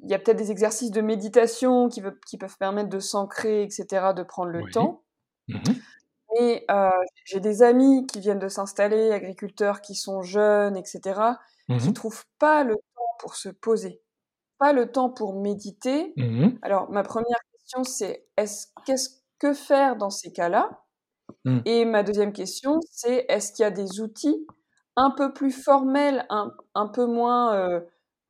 il 0.00 0.10
y 0.10 0.14
a 0.14 0.18
peut-être 0.18 0.36
des 0.36 0.50
exercices 0.50 0.90
de 0.90 1.00
méditation 1.00 1.88
qui, 1.88 2.02
qui 2.26 2.36
peuvent 2.36 2.58
permettre 2.58 2.90
de 2.90 2.98
s'ancrer, 2.98 3.62
etc., 3.62 4.12
de 4.14 4.22
prendre 4.22 4.50
le 4.50 4.70
temps. 4.70 5.02
Mmh 5.48 5.58
Mais 6.34 6.64
euh, 6.70 6.90
j'ai 7.24 7.40
des 7.40 7.62
amis 7.62 8.06
qui 8.06 8.20
viennent 8.20 8.38
de 8.38 8.48
s'installer, 8.48 9.12
agriculteurs 9.12 9.80
qui 9.80 9.94
sont 9.94 10.22
jeunes, 10.22 10.76
etc., 10.76 11.20
qui 11.68 11.74
ne 11.74 11.90
mmh 11.90 11.92
trouvent 11.92 12.24
pas 12.38 12.64
le 12.64 12.74
temps 12.74 13.16
pour 13.18 13.36
se 13.36 13.48
poser, 13.48 14.02
pas 14.58 14.72
le 14.72 14.90
temps 14.90 15.10
pour 15.10 15.40
méditer. 15.40 16.14
Alors, 16.62 16.90
ma 16.90 17.02
première 17.02 17.40
question, 17.52 17.84
c'est 17.84 18.26
est-ce, 18.36 18.66
qu'est-ce 18.84 19.20
que 19.38 19.52
faire 19.52 19.96
dans 19.96 20.10
ces 20.10 20.32
cas-là? 20.32 20.82
Mmh. 21.44 21.60
Et 21.64 21.84
ma 21.84 22.02
deuxième 22.02 22.32
question, 22.32 22.80
c'est 22.90 23.26
est-ce 23.28 23.52
qu'il 23.52 23.62
y 23.62 23.66
a 23.66 23.70
des 23.70 24.00
outils 24.00 24.46
un 24.96 25.10
peu 25.10 25.32
plus 25.32 25.52
formels, 25.52 26.26
un, 26.28 26.52
un 26.74 26.86
peu 26.86 27.06
moins 27.06 27.54
euh, 27.54 27.80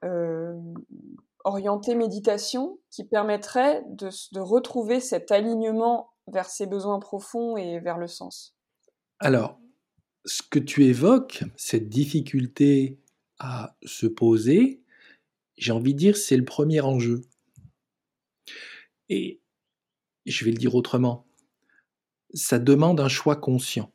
euh, 0.05 0.55
orientés 1.45 1.95
méditation, 1.95 2.79
qui 2.91 3.05
permettraient 3.05 3.83
de, 3.89 4.09
de, 4.33 4.41
retrouver 4.41 5.01
cet 5.01 5.33
alignement 5.33 6.12
vers 6.27 6.49
ses 6.49 6.67
besoins 6.67 6.99
profonds 7.01 7.57
et 7.57 7.81
vers 7.81 7.99
le 7.99 8.07
sens 8.07 8.55
Alors, 9.19 9.61
ce 10.25 10.43
que 10.43 10.59
tu 10.59 10.85
évoques, 10.85 11.45
cette 11.57 11.89
difficulté 11.89 12.99
à 13.39 13.77
se 13.85 14.07
poser, 14.07 14.83
j'ai 15.57 15.73
envie 15.73 15.95
de 15.95 15.99
dire, 15.99 16.17
c'est 16.17 16.37
le 16.37 16.45
premier 16.45 16.81
enjeu. 16.81 17.23
Et 19.09 19.41
je 20.27 20.45
vais 20.45 20.53
le 20.53 20.57
dire 20.57 20.75
autrement, 20.75 21.27
ça 22.35 22.59
demande 22.59 23.01
un 23.01 23.09
choix 23.09 23.37
conscient. 23.37 23.93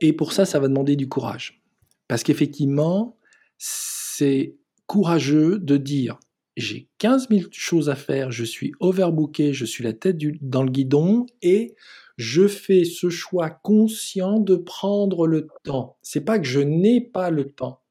Et 0.00 0.12
pour 0.12 0.32
ça, 0.32 0.44
ça 0.44 0.58
va 0.58 0.68
demander 0.68 0.96
du 0.96 1.08
courage. 1.08 1.62
Parce 2.08 2.24
qu'effectivement, 2.24 3.16
c'est 3.58 4.56
courageux 4.86 5.58
de 5.58 5.76
dire 5.76 6.18
j'ai 6.56 6.88
15 6.98 7.28
000 7.30 7.42
choses 7.50 7.88
à 7.88 7.94
faire, 7.94 8.30
je 8.30 8.44
suis 8.44 8.72
overbooké, 8.80 9.52
je 9.52 9.64
suis 9.64 9.84
la 9.84 9.92
tête 9.92 10.18
dans 10.40 10.62
le 10.62 10.70
guidon 10.70 11.26
et 11.40 11.74
je 12.16 12.46
fais 12.46 12.84
ce 12.84 13.08
choix 13.08 13.50
conscient 13.50 14.38
de 14.38 14.56
prendre 14.56 15.26
le 15.26 15.48
temps. 15.64 15.96
C'est 16.02 16.24
pas 16.24 16.38
que 16.38 16.46
je 16.46 16.60
n'ai 16.60 17.00
pas 17.00 17.30
le 17.30 17.50
temps, 17.50 17.82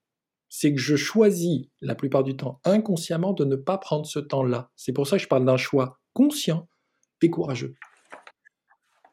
c'est 0.49 0.73
que 0.73 0.79
je 0.79 0.95
choisis 0.95 1.67
la 1.81 1.95
plupart 1.95 2.23
du 2.23 2.35
temps 2.35 2.59
inconsciemment 2.63 3.33
de 3.33 3.45
ne 3.45 3.55
pas 3.55 3.77
prendre 3.77 4.05
ce 4.05 4.19
temps-là. 4.19 4.69
C'est 4.75 4.93
pour 4.93 5.07
ça 5.07 5.17
que 5.17 5.23
je 5.23 5.27
parle 5.27 5.45
d'un 5.45 5.57
choix 5.57 5.99
conscient 6.13 6.67
et 7.21 7.29
courageux. 7.29 7.75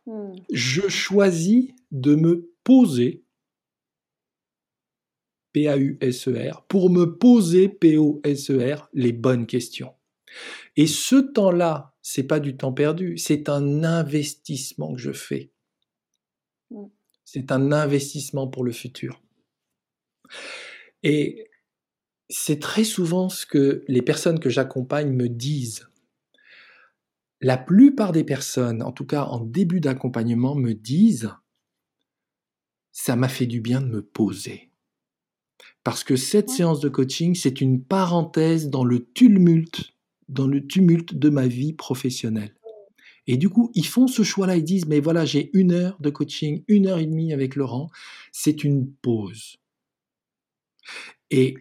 Hmm. 0.07 0.33
Je 0.53 0.89
choisis 0.89 1.71
de 1.91 2.15
me 2.15 2.51
poser, 2.65 3.25
P-A-U-S-E-R, 5.59 6.65
pour 6.69 6.89
me 6.89 7.17
poser, 7.19 7.69
P-O-S-E-R, 7.69 8.89
les 8.93 9.13
bonnes 9.13 9.47
questions. 9.47 9.93
Et 10.77 10.87
ce 10.87 11.17
temps-là, 11.17 11.97
c'est 12.01 12.23
pas 12.23 12.39
du 12.39 12.57
temps 12.57 12.73
perdu, 12.73 13.19
c'est 13.19 13.49
un 13.49 13.83
investissement 13.83 14.95
que 14.95 15.01
je 15.01 15.11
fais. 15.11 15.51
C'est 17.25 17.51
un 17.51 17.73
investissement 17.73 18.47
pour 18.47 18.63
le 18.63 18.71
futur. 18.71 19.21
Et 21.03 21.51
c'est 22.29 22.61
très 22.61 22.85
souvent 22.85 23.29
ce 23.29 23.45
que 23.45 23.85
les 23.89 24.03
personnes 24.03 24.39
que 24.39 24.51
j'accompagne 24.51 25.11
me 25.13 25.29
disent 25.29 25.89
la 27.41 27.57
plupart 27.57 28.13
des 28.13 28.25
personnes, 28.25 28.83
en 28.83 28.93
tout 28.93 29.07
cas 29.07 29.25
en 29.25 29.41
début 29.41 29.81
d'accompagnement, 29.81 30.55
me 30.55 30.73
disent 30.73 31.33
ça 32.93 33.17
m'a 33.17 33.29
fait 33.29 33.47
du 33.47 33.61
bien 33.61 33.81
de 33.81 33.87
me 33.87 34.03
poser. 34.03 34.68
Parce 35.85 36.05
que 36.05 36.17
cette 36.17 36.51
séance 36.51 36.81
de 36.81 36.89
coaching, 36.89 37.35
c'est 37.35 37.61
une 37.61 37.83
parenthèse 37.83 38.69
dans 38.69 38.85
le 38.85 39.05
tumulte, 39.05 39.93
dans 40.29 40.47
le 40.47 40.67
tumulte 40.67 41.15
de 41.15 41.31
ma 41.31 41.47
vie 41.47 41.73
professionnelle. 41.73 42.55
Et 43.27 43.37
du 43.37 43.51
coup, 43.51 43.71
ils 43.75 43.87
font 43.87 44.07
ce 44.07 44.23
choix-là, 44.23 44.57
ils 44.57 44.65
disent, 44.65 44.87
mais 44.87 45.01
voilà, 45.01 45.25
j'ai 45.25 45.51
une 45.53 45.73
heure 45.73 45.99
de 46.01 46.09
coaching, 46.09 46.63
une 46.67 46.87
heure 46.87 46.99
et 46.99 47.07
demie 47.07 47.33
avec 47.33 47.57
Laurent, 47.57 47.91
c'est 48.33 48.65
une 48.65 48.91
pause. 48.91 49.59
Et 51.31 51.57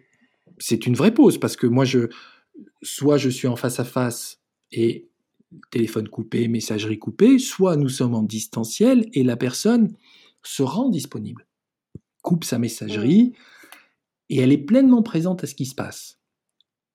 c'est 0.58 0.86
une 0.86 0.94
vraie 0.94 1.12
pause 1.12 1.38
parce 1.38 1.56
que 1.56 1.66
moi, 1.66 1.84
je, 1.84 2.08
soit 2.82 3.18
je 3.18 3.28
suis 3.28 3.48
en 3.48 3.56
face 3.56 3.80
à 3.80 3.84
face 3.84 4.40
et 4.72 5.08
téléphone 5.70 6.08
coupé, 6.08 6.48
messagerie 6.48 6.98
coupée, 6.98 7.38
soit 7.38 7.76
nous 7.76 7.88
sommes 7.88 8.14
en 8.14 8.22
distanciel 8.22 9.08
et 9.12 9.22
la 9.22 9.36
personne 9.36 9.94
se 10.42 10.62
rend 10.62 10.88
disponible, 10.88 11.46
coupe 12.22 12.44
sa 12.44 12.58
messagerie 12.58 13.34
et 14.28 14.40
elle 14.40 14.52
est 14.52 14.58
pleinement 14.58 15.02
présente 15.02 15.44
à 15.44 15.46
ce 15.46 15.54
qui 15.54 15.66
se 15.66 15.74
passe. 15.74 16.18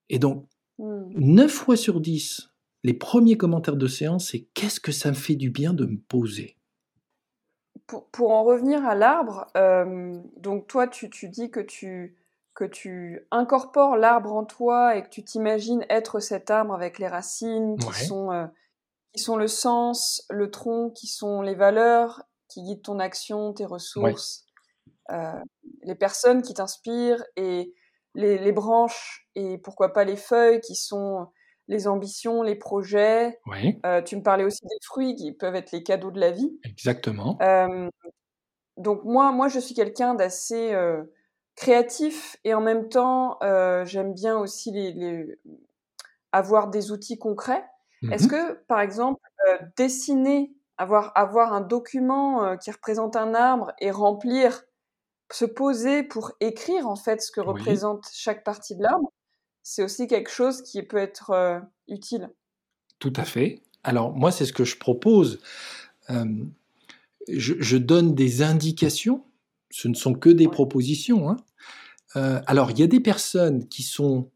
Et 0.10 0.20
donc, 0.20 0.48
mmh. 0.78 1.14
9 1.16 1.52
fois 1.52 1.76
sur 1.76 2.00
10, 2.00 2.50
les 2.84 2.94
premiers 2.94 3.38
commentaires 3.38 3.78
de 3.78 3.88
séance, 3.88 4.30
c'est 4.32 4.48
qu'est-ce 4.54 4.80
que 4.80 4.92
ça 4.92 5.10
me 5.10 5.16
fait 5.16 5.36
du 5.36 5.50
bien 5.50 5.74
de 5.74 5.86
me 5.86 5.98
poser? 5.98 6.58
Pour, 7.88 8.32
en 8.32 8.44
revenir 8.44 8.86
à 8.86 8.96
l'arbre, 8.96 9.48
euh, 9.58 10.18
donc 10.38 10.68
toi, 10.68 10.88
tu, 10.88 11.10
tu, 11.10 11.30
dis 11.30 11.52
que 11.52 11.60
tu, 11.60 12.18
que 12.56 12.64
tu 12.64 13.28
incorpores 13.30 13.98
l'arbre 13.98 14.34
en 14.34 14.46
toi 14.46 14.96
et 14.96 15.04
que 15.04 15.10
tu 15.10 15.24
t'imagines 15.24 15.86
être 15.90 16.20
cet 16.20 16.50
arbre 16.50 16.74
avec 16.74 16.98
les 16.98 17.08
racines 17.08 17.78
qui, 17.78 18.06
sont, 18.06 18.32
euh, 18.32 18.46
qui 19.12 19.22
sont 19.22 19.36
le 19.36 19.48
sens, 19.48 20.26
le 20.30 20.50
tronc, 20.50 20.92
qui 20.92 21.08
sont 21.08 21.42
les 21.42 21.56
valeurs 21.56 22.24
qui 22.54 22.62
guident 22.62 22.84
ton 22.84 23.00
action, 23.00 23.54
tes 23.54 23.66
ressources, 23.66 24.46
les 25.10 25.96
personnes 25.96 26.42
qui 26.42 26.54
t'inspirent 26.54 27.24
et 27.36 27.74
les, 28.16 28.38
les, 28.38 28.52
branches 28.52 29.28
et 29.36 29.58
pourquoi 29.58 29.92
pas 29.92 30.04
les 30.04 30.16
feuilles 30.16 30.62
qui 30.62 30.76
sont 30.76 31.28
les 31.68 31.88
ambitions, 31.88 32.44
les 32.44 32.56
projets. 32.56 33.40
Euh, 33.86 34.02
tu 34.02 34.16
me 34.16 34.22
parlais 34.22 34.44
aussi 34.44 34.64
des 34.64 34.78
fruits 34.84 35.16
qui 35.16 35.32
peuvent 35.32 35.56
être 35.56 35.72
les 35.72 35.84
cadeaux 35.84 36.12
de 36.12 36.20
la 36.20 36.32
vie. 36.32 36.58
Exactement. 36.64 37.38
donc 38.78 39.04
moi, 39.04 39.32
moi, 39.32 39.48
je 39.48 39.60
suis 39.60 39.76
quelqu'un 39.76 40.14
d'assez 40.16 40.74
créatif 41.56 42.38
et 42.44 42.54
en 42.54 42.62
même 42.62 42.90
temps, 42.90 43.38
euh, 43.44 43.86
j'aime 43.86 44.14
bien 44.14 44.38
aussi 44.38 44.72
les, 44.72 45.38
avoir 46.32 46.70
des 46.70 46.92
outils 46.92 47.18
concrets. 47.18 47.66
Est-ce 48.12 48.26
mmh 48.26 48.30
que, 48.30 48.54
par 48.68 48.82
exemple, 48.82 49.22
euh, 49.48 49.58
dessiner, 49.78 50.54
avoir, 50.78 51.14
avoir 51.16 51.54
un 51.54 51.62
document 51.62 52.44
euh, 52.44 52.56
qui 52.58 52.70
représente 52.70 53.16
un 53.16 53.34
arbre 53.34 53.72
et 53.80 53.92
remplir, 53.92 54.64
se 55.34 55.46
poser 55.46 56.04
pour 56.04 56.32
écrire 56.40 56.88
en 56.88 56.96
fait 56.96 57.22
ce 57.22 57.32
que 57.32 57.42
représente 57.42 58.06
chaque 58.14 58.44
partie 58.44 58.76
de 58.76 58.84
l'arbre, 58.84 59.12
c'est 59.64 59.84
aussi 59.84 60.08
quelque 60.08 60.32
chose 60.32 60.62
qui 60.62 60.82
peut 60.84 60.98
être 60.98 61.62
utile. 61.88 62.30
Tout 63.00 63.14
à 63.16 63.24
fait. 63.24 63.62
Alors 63.84 64.14
moi, 64.14 64.32
c'est 64.32 64.46
ce 64.46 64.54
que 64.54 64.66
je 64.66 64.78
propose. 64.78 65.40
je, 67.28 67.78
donne 67.78 68.16
des 68.16 68.42
indications 68.42 69.24
ce 69.74 69.88
ne 69.88 69.96
sont 69.96 70.14
que 70.14 70.30
des 70.30 70.48
propositions. 70.48 71.30
Hein. 71.30 71.38
Euh, 72.16 72.40
alors, 72.46 72.70
il 72.70 72.80
y 72.80 72.84
a 72.84 72.88
des 72.88 73.00
personnes 73.00 73.68
qui 73.68 73.82
sont 73.82 74.30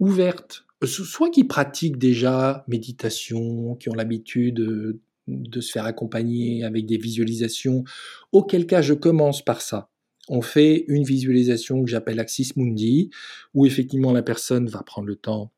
ouvertes, 0.00 0.64
euh, 0.82 0.86
soit 0.86 1.30
qui 1.30 1.44
pratiquent 1.44 1.96
déjà 1.96 2.64
méditation, 2.66 3.76
qui 3.76 3.88
ont 3.88 3.94
l'habitude 3.94 4.56
de, 4.56 5.60
se 5.60 5.70
faire 5.70 5.84
accompagner 5.84 6.64
avec 6.64 6.86
des 6.86 6.96
visualisations, 6.96 7.84
auquel 8.32 8.66
cas 8.66 8.82
je 8.82 8.94
commence 8.94 9.44
par 9.44 9.60
ça. 9.60 9.90
On 10.28 10.42
fait 10.42 10.84
une 10.88 11.04
visualisation 11.04 11.82
que 11.82 11.90
j'appelle 11.90 12.20
Axis 12.20 12.52
Mundi, 12.56 13.10
où 13.54 13.66
effectivement 13.66 14.12
la 14.12 14.22
personne 14.22 14.68
va 14.68 14.82
prendre 14.82 15.08
le 15.08 15.16
temps 15.16 15.52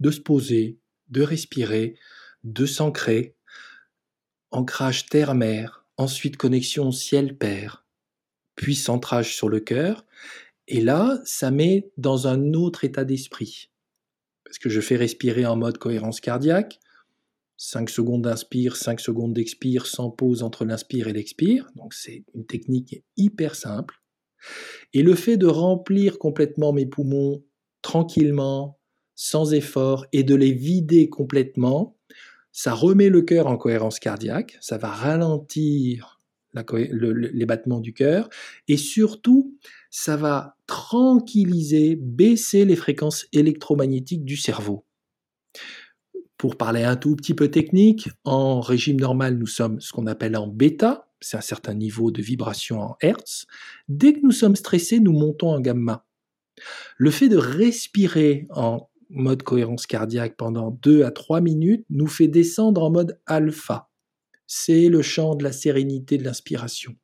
de 0.00 0.10
se 0.10 0.20
poser, 0.20 0.78
de 1.08 1.22
respirer, 1.22 1.96
de 2.44 2.66
s'ancrer, 2.66 3.34
ancrage 4.50 5.06
terre-mer, 5.06 5.84
ensuite 5.96 6.36
connexion 6.36 6.92
ciel-père, 6.92 7.86
puis 8.54 8.74
centrage 8.74 9.34
sur 9.34 9.48
le 9.48 9.60
cœur. 9.60 10.04
Et 10.66 10.80
là, 10.80 11.20
ça 11.24 11.50
met 11.50 11.90
dans 11.96 12.26
un 12.26 12.52
autre 12.52 12.84
état 12.84 13.04
d'esprit. 13.04 13.70
Parce 14.44 14.58
que 14.58 14.68
je 14.68 14.80
fais 14.80 14.96
respirer 14.96 15.46
en 15.46 15.56
mode 15.56 15.78
cohérence 15.78 16.20
cardiaque. 16.20 16.78
5 17.58 17.90
secondes 17.90 18.22
d'inspire, 18.22 18.76
5 18.76 19.00
secondes 19.00 19.34
d'expire, 19.34 19.86
sans 19.86 20.10
pause 20.10 20.42
entre 20.42 20.64
l'inspire 20.64 21.08
et 21.08 21.12
l'expire. 21.12 21.68
Donc 21.76 21.92
c'est 21.92 22.24
une 22.34 22.46
technique 22.46 23.04
hyper 23.16 23.54
simple. 23.54 23.96
Et 24.94 25.02
le 25.02 25.14
fait 25.14 25.36
de 25.36 25.46
remplir 25.46 26.18
complètement 26.18 26.72
mes 26.72 26.86
poumons 26.86 27.44
tranquillement, 27.82 28.78
sans 29.16 29.52
effort, 29.52 30.06
et 30.12 30.22
de 30.22 30.36
les 30.36 30.52
vider 30.52 31.08
complètement, 31.08 31.98
ça 32.52 32.72
remet 32.72 33.08
le 33.08 33.22
cœur 33.22 33.48
en 33.48 33.56
cohérence 33.56 33.98
cardiaque, 33.98 34.56
ça 34.60 34.78
va 34.78 34.88
ralentir 34.88 36.20
les 36.54 37.46
battements 37.46 37.80
du 37.80 37.92
cœur, 37.92 38.28
et 38.68 38.76
surtout, 38.76 39.56
ça 39.90 40.16
va 40.16 40.56
tranquilliser, 40.66 41.96
baisser 41.96 42.64
les 42.64 42.76
fréquences 42.76 43.26
électromagnétiques 43.32 44.24
du 44.24 44.36
cerveau. 44.36 44.84
Pour 46.38 46.56
parler 46.56 46.84
un 46.84 46.96
tout 46.96 47.16
petit 47.16 47.34
peu 47.34 47.50
technique, 47.50 48.08
en 48.24 48.60
régime 48.60 48.98
normal, 48.98 49.36
nous 49.36 49.46
sommes 49.46 49.80
ce 49.80 49.92
qu'on 49.92 50.06
appelle 50.06 50.36
en 50.36 50.46
bêta, 50.46 51.10
c'est 51.20 51.36
un 51.36 51.42
certain 51.42 51.74
niveau 51.74 52.10
de 52.10 52.22
vibration 52.22 52.80
en 52.80 52.96
hertz. 53.00 53.46
Dès 53.88 54.14
que 54.14 54.20
nous 54.22 54.32
sommes 54.32 54.56
stressés, 54.56 55.00
nous 55.00 55.12
montons 55.12 55.50
en 55.50 55.60
gamma. 55.60 56.06
Le 56.96 57.10
fait 57.10 57.28
de 57.28 57.36
respirer 57.36 58.46
en 58.50 58.88
mode 59.10 59.42
cohérence 59.42 59.86
cardiaque 59.86 60.36
pendant 60.36 60.70
2 60.70 61.04
à 61.04 61.10
3 61.10 61.40
minutes 61.40 61.84
nous 61.90 62.06
fait 62.06 62.28
descendre 62.28 62.82
en 62.82 62.90
mode 62.90 63.20
alpha 63.26 63.88
c'est 64.48 64.88
le 64.88 65.02
chant 65.02 65.36
de 65.36 65.44
la 65.44 65.52
sérénité 65.52 66.18
de 66.18 66.24
l'inspiration. 66.24 66.96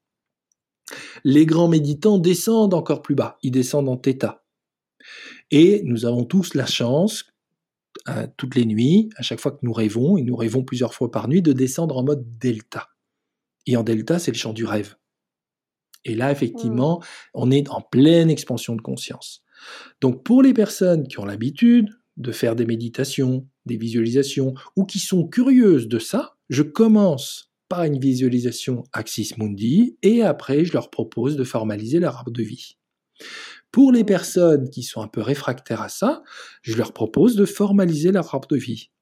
Les 1.23 1.47
grands 1.47 1.69
méditants 1.69 2.19
descendent 2.19 2.75
encore 2.75 3.03
plus 3.03 3.15
bas, 3.15 3.39
ils 3.43 3.53
descendent 3.53 3.89
en 3.89 3.97
θ. 3.97 4.41
Et 5.51 5.83
nous 5.85 6.07
avons 6.07 6.25
tous 6.25 6.55
la 6.55 6.67
chance, 6.67 7.27
toutes 8.37 8.55
les 8.55 8.67
nuits, 8.67 9.09
à 9.17 9.23
chaque 9.23 9.41
fois 9.41 9.53
que 9.53 9.61
nous 9.63 9.73
rêvons, 9.73 10.17
et 10.17 10.23
nous 10.23 10.37
rêvons 10.37 10.63
plusieurs 10.63 10.95
fois 10.95 11.11
par 11.11 11.29
nuit, 11.29 11.43
de 11.43 11.53
descendre 11.53 11.97
en 11.97 12.05
mode 12.05 12.39
delta. 12.39 12.89
Et 13.67 13.77
en 13.77 13.83
delta, 13.83 14.19
c'est 14.19 14.31
le 14.31 14.37
chant 14.37 14.53
du 14.53 14.65
rêve. 14.65 14.97
Et 16.05 16.15
là, 16.15 16.31
effectivement, 16.31 16.99
mmh. 16.99 17.05
on 17.35 17.51
est 17.51 17.71
en 17.71 17.81
pleine 17.81 18.31
expansion 18.31 18.77
de 18.77 18.83
conscience. 18.83 19.43
Donc 20.01 20.23
pour 20.23 20.43
les 20.43 20.53
personnes 20.53 21.09
qui 21.09 21.19
ont 21.19 21.25
l'habitude 21.25 21.89
de 22.17 22.33
faire 22.33 22.57
des 22.57 22.67
méditations, 22.67 23.49
des 23.67 23.77
visualisations, 23.77 24.55
ou 24.77 24.85
qui 24.85 24.99
sont 24.99 25.27
curieuses 25.27 25.89
de 25.89 25.99
ça, 25.99 26.37
je 26.49 26.63
commence 26.63 27.51
par 27.69 27.85
une 27.85 27.99
visualisation 27.99 28.85
Axis 28.93 29.33
Mundi 29.39 29.97
et 30.03 30.23
après 30.23 30.65
je 30.65 30.73
leur 30.73 30.91
propose 30.91 31.37
de 31.37 31.45
formaliser 31.45 31.99
leur 31.99 32.17
arbre 32.17 32.31
de 32.31 32.43
vie. 32.43 32.77
Pour 33.75 33.91
les 33.91 34.05
personnes 34.05 34.71
qui 34.71 34.85
sont 34.85 35.03
un 35.03 35.09
peu 35.09 35.21
réfractaires 35.21 35.83
à 35.83 35.89
ça, 35.89 36.23
je 36.63 36.77
leur 36.77 36.93
propose 36.93 37.35
de 37.35 37.45
formaliser 37.45 38.13
leur 38.13 38.33
arbre 38.33 38.47
de 38.47 38.57
vie. 38.57 38.93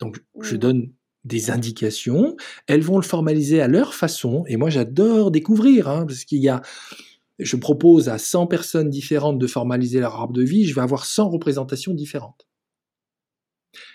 Donc 0.00 0.24
je 0.40 0.56
donne 0.56 0.90
des 1.24 1.50
indications, 1.50 2.34
elles 2.66 2.80
vont 2.80 2.96
le 2.96 3.04
formaliser 3.04 3.60
à 3.60 3.68
leur 3.68 3.92
façon, 3.92 4.42
et 4.46 4.56
moi 4.56 4.70
j'adore 4.70 5.30
découvrir, 5.30 5.88
hein, 5.88 6.06
parce 6.06 6.24
qu'il 6.24 6.38
y 6.38 6.48
a, 6.48 6.62
je 7.38 7.56
propose 7.56 8.08
à 8.08 8.16
100 8.16 8.46
personnes 8.46 8.88
différentes 8.88 9.38
de 9.38 9.46
formaliser 9.46 10.00
leur 10.00 10.14
arbre 10.14 10.32
de 10.32 10.42
vie, 10.42 10.64
je 10.64 10.74
vais 10.74 10.80
avoir 10.80 11.04
100 11.04 11.28
représentations 11.28 11.92
différentes. 11.92 12.48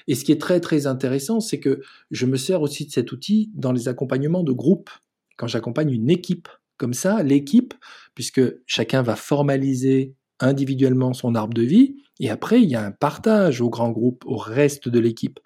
Et 0.06 0.14
ce 0.14 0.24
qui 0.24 0.32
est 0.32 0.40
très 0.40 0.60
très 0.60 0.86
intéressant, 0.86 1.40
c'est 1.40 1.60
que 1.60 1.82
je 2.12 2.28
me 2.28 2.38
sers 2.38 2.62
aussi 2.62 2.86
de 2.86 2.92
cet 2.92 3.12
outil 3.12 3.50
dans 3.56 3.72
les 3.72 3.88
accompagnements 3.88 4.44
de 4.44 4.52
groupe. 4.52 4.92
Quand 5.36 5.48
j'accompagne 5.48 5.92
une 5.92 6.12
équipe 6.12 6.48
comme 6.82 6.96
ça, 6.96 7.22
l'équipe, 7.22 7.76
puisque 8.16 8.42
chacun 8.66 9.04
va 9.04 9.16
formaliser 9.16 10.16
individuellement 10.40 11.14
son 11.14 11.36
arbre 11.36 11.54
de 11.54 11.62
vie, 11.62 11.98
et 12.20 12.32
après 12.32 12.60
il 12.60 12.68
y 12.68 12.76
a 12.76 12.84
un 12.84 12.92
partage 12.92 13.62
au 13.62 13.70
grand 13.70 13.92
groupe, 13.92 14.24
au 14.26 14.36
reste 14.36 14.90
de 14.90 15.00
l'équipe. 15.00 15.40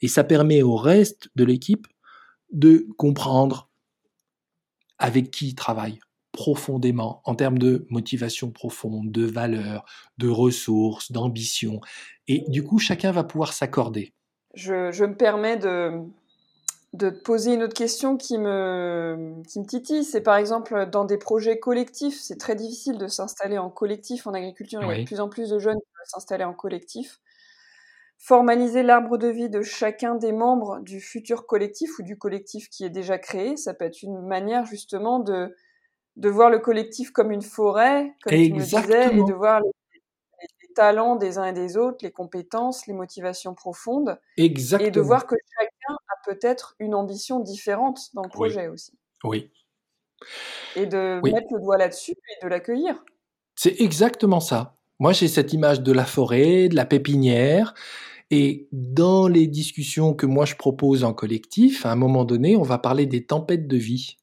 Et 0.00 0.08
ça 0.08 0.24
permet 0.24 0.62
au 0.62 0.76
reste 0.76 1.28
de 1.36 1.44
l'équipe 1.44 1.86
de 2.52 2.86
comprendre 2.96 3.68
avec 4.98 5.30
qui 5.30 5.48
il 5.48 5.54
travaille 5.54 6.00
profondément 6.32 7.20
en 7.26 7.34
termes 7.34 7.58
de 7.58 7.86
motivation 7.90 8.50
profonde, 8.50 9.12
de 9.12 9.26
valeur, 9.26 9.84
de 10.16 10.28
ressources, 10.28 11.12
d'ambition. 11.12 11.82
Et 12.28 12.44
du 12.48 12.64
coup, 12.64 12.78
chacun 12.78 13.12
va 13.12 13.24
pouvoir 13.24 13.52
s'accorder. 13.52 14.14
Je, 14.54 15.04
me 15.04 15.14
permets 15.14 15.58
de, 15.58 16.00
de 16.94 17.10
poser 17.10 17.54
une 17.54 17.62
autre 17.62 17.74
question 17.74 18.16
qui 18.16 18.38
me, 18.38 19.42
qui 19.46 19.60
me 19.60 19.66
titille. 19.66 20.04
C'est 20.04 20.22
par 20.22 20.36
exemple 20.36 20.88
dans 20.90 21.04
des 21.04 21.18
projets 21.18 21.58
collectifs, 21.58 22.18
c'est 22.18 22.38
très 22.38 22.54
difficile 22.54 22.98
de 22.98 23.06
s'installer 23.06 23.58
en 23.58 23.70
collectif 23.70 24.26
en 24.26 24.34
agriculture. 24.34 24.82
Il 24.82 24.88
y 24.88 24.92
a 24.92 24.98
de 25.00 25.04
plus 25.04 25.20
en 25.20 25.28
plus 25.28 25.50
de 25.50 25.58
jeunes 25.58 25.78
qui 25.78 25.92
veulent 25.96 26.06
s'installer 26.06 26.44
en 26.44 26.54
collectif. 26.54 27.20
Formaliser 28.16 28.82
l'arbre 28.82 29.16
de 29.16 29.28
vie 29.28 29.48
de 29.48 29.62
chacun 29.62 30.16
des 30.16 30.32
membres 30.32 30.80
du 30.80 31.00
futur 31.00 31.46
collectif 31.46 31.98
ou 31.98 32.02
du 32.02 32.18
collectif 32.18 32.68
qui 32.68 32.84
est 32.84 32.90
déjà 32.90 33.16
créé, 33.18 33.56
ça 33.56 33.74
peut 33.74 33.84
être 33.84 34.02
une 34.02 34.20
manière 34.22 34.64
justement 34.64 35.20
de, 35.20 35.54
de 36.16 36.28
voir 36.28 36.50
le 36.50 36.58
collectif 36.58 37.12
comme 37.12 37.30
une 37.30 37.42
forêt, 37.42 38.12
comme 38.22 38.36
tu 38.36 38.52
me 38.52 38.60
disais, 38.60 39.14
et 39.14 39.22
de 39.22 39.32
voir 39.32 39.60
les, 39.60 39.70
talents 40.74 41.16
des 41.16 41.38
uns 41.38 41.46
et 41.46 41.52
des 41.52 41.76
autres, 41.76 41.98
les 42.02 42.12
compétences, 42.12 42.86
les 42.86 42.94
motivations 42.94 43.52
profondes, 43.52 44.16
Exactement. 44.36 44.88
et 44.88 44.92
de 44.92 45.00
voir 45.00 45.26
que 45.26 45.34
chacun 45.34 45.66
a 45.66 45.67
peut-être 46.28 46.76
une 46.78 46.94
ambition 46.94 47.40
différente 47.40 48.10
dans 48.12 48.22
le 48.22 48.28
projet 48.28 48.68
aussi. 48.68 48.92
Oui. 49.24 49.50
Et 50.76 50.84
de 50.84 51.20
mettre 51.22 51.46
le 51.52 51.60
doigt 51.60 51.78
là-dessus 51.78 52.12
et 52.12 52.44
de 52.44 52.48
l'accueillir. 52.48 53.02
C'est 53.56 53.80
exactement 53.80 54.40
ça. 54.40 54.76
Moi, 54.98 55.12
j'ai 55.12 55.28
cette 55.28 55.52
image 55.54 55.80
de 55.80 55.92
la 55.92 56.04
forêt, 56.04 56.68
de 56.68 56.76
la 56.76 56.84
pépinière, 56.84 57.72
et 58.30 58.68
dans 58.72 59.26
les 59.26 59.46
discussions 59.46 60.12
que 60.12 60.26
moi 60.26 60.44
je 60.44 60.54
propose 60.54 61.02
en 61.02 61.14
collectif, 61.14 61.86
à 61.86 61.92
un 61.92 61.96
moment 61.96 62.26
donné, 62.26 62.56
on 62.56 62.62
va 62.62 62.78
parler 62.78 63.06
des 63.06 63.24
tempêtes 63.24 63.66
de 63.66 63.76
vie. 63.78 64.16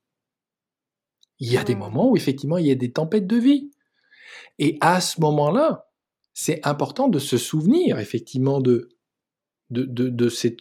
Il 1.39 1.52
y 1.52 1.58
a 1.58 1.63
des 1.63 1.76
mmh. 1.76 1.80
moments 1.80 2.12
où 2.12 2.15
effectivement 2.15 2.60
il 2.60 2.68
y 2.68 2.72
a 2.72 2.76
des 2.76 2.91
tempêtes 2.91 3.26
de 3.26 3.38
vie. 3.38 3.72
Et 4.60 4.78
à 4.80 5.02
ce 5.02 5.20
moment-là, 5.22 5.88
c'est 6.34 6.65
important 6.68 7.08
de 7.08 7.18
se 7.18 7.38
souvenir 7.38 7.98
effectivement 7.98 8.62
de, 8.62 8.89
de, 9.72 9.86
de, 9.86 10.30
cette... 10.30 10.60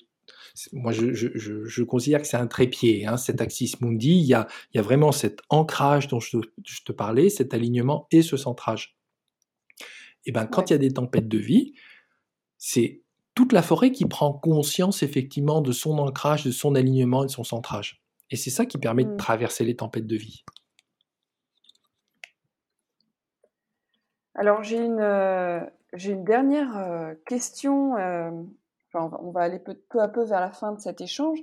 Moi, 0.72 0.92
je, 0.92 1.12
je, 1.12 1.64
je, 1.64 1.82
considère 1.82 2.20
que 2.20 2.28
c'est 2.28 2.36
un 2.36 2.46
trépied, 2.46 3.06
hein, 3.06 3.16
cet 3.16 3.40
axis 3.40 3.80
mundi. 3.80 4.10
Il 4.10 4.24
y, 4.24 4.34
a, 4.34 4.46
il 4.72 4.76
y 4.76 4.80
a 4.80 4.82
vraiment 4.82 5.10
cet 5.10 5.40
ancrage 5.48 6.06
dont 6.06 6.20
je, 6.20 6.38
te 6.84 6.92
parlais, 6.92 7.28
cet 7.28 7.54
alignement 7.54 8.06
et 8.12 8.22
ce 8.22 8.36
centrage. 8.36 8.96
Et 10.26 10.32
ben, 10.32 10.46
quand 10.46 10.70
il 10.70 10.74
y 10.74 10.76
a 10.76 10.78
des 10.78 10.92
tempêtes 10.92 11.28
de 11.28 11.38
vie, 11.38 11.74
c'est 12.56 13.02
toute 13.34 13.52
la 13.52 13.62
forêt 13.62 13.90
qui 13.90 14.06
prend 14.06 14.32
conscience 14.32 15.02
effectivement 15.02 15.60
de 15.60 15.72
son 15.72 15.98
ancrage, 15.98 16.44
de 16.44 16.52
son 16.52 16.76
alignement 16.76 17.24
et 17.24 17.26
de 17.26 17.32
son 17.32 17.44
centrage. 17.44 18.04
Et 18.30 18.36
c'est 18.36 18.50
ça 18.50 18.64
qui 18.64 18.78
permet 18.78 19.04
de 19.04 19.10
mmh. 19.10 19.16
traverser 19.16 19.64
les 19.64 19.74
tempêtes 19.74 20.06
de 20.06 20.16
vie. 20.16 20.44
Alors 24.34 24.62
j'ai 24.62 24.78
une, 24.78 25.00
euh, 25.00 25.60
une 25.92 26.24
dernière 26.24 26.76
euh, 26.76 27.14
question. 27.26 27.96
Euh, 27.96 28.30
on 28.94 29.30
va 29.30 29.40
aller 29.40 29.58
peu, 29.58 29.76
à 30.00 30.08
peu 30.08 30.24
vers 30.24 30.40
la 30.40 30.52
fin 30.52 30.72
de 30.72 30.80
cet 30.80 31.00
échange. 31.00 31.38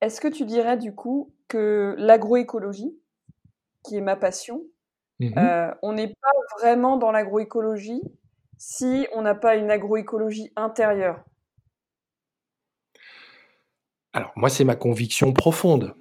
Est-ce 0.00 0.20
que 0.20 0.28
tu 0.28 0.44
dirais 0.44 0.76
du 0.76 0.94
coup 0.94 1.32
que 1.48 1.94
l'agroécologie, 1.98 2.98
qui 3.84 3.96
est 3.96 4.00
ma 4.00 4.16
passion, 4.16 4.62
mmh 5.20 5.38
on 5.82 5.92
n'est 5.92 6.08
pas 6.08 6.32
vraiment 6.58 6.96
dans 6.96 7.12
l'agroécologie 7.12 8.02
si 8.58 9.06
on 9.14 9.22
n'a 9.22 9.34
pas 9.34 9.54
une 9.56 9.70
agroécologie 9.70 10.50
intérieure? 10.56 11.24
Alors, 14.12 14.32
moi, 14.34 14.48
c'est 14.50 14.64
ma 14.64 14.76
conviction 14.76 15.32
profonde. 15.32 15.94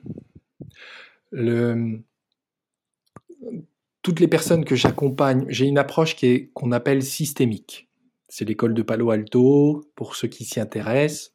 Toutes 4.02 4.20
les 4.20 4.28
personnes 4.28 4.65
que 4.65 4.76
j'accompagne, 4.76 5.46
j'ai 5.48 5.67
une 5.67 5.78
approche 5.78 6.15
qu'on 6.54 6.72
appelle 6.72 7.04
systémique. 7.04 7.90
C'est 8.32 8.46
l'école 8.46 8.74
de 8.74 8.82
Palo 8.82 9.12
Alto, 9.12 9.84
pour 9.94 10.15
ceux 10.15 10.30
qui 10.30 10.46
s'y 10.46 10.62
intéressent, 10.62 11.34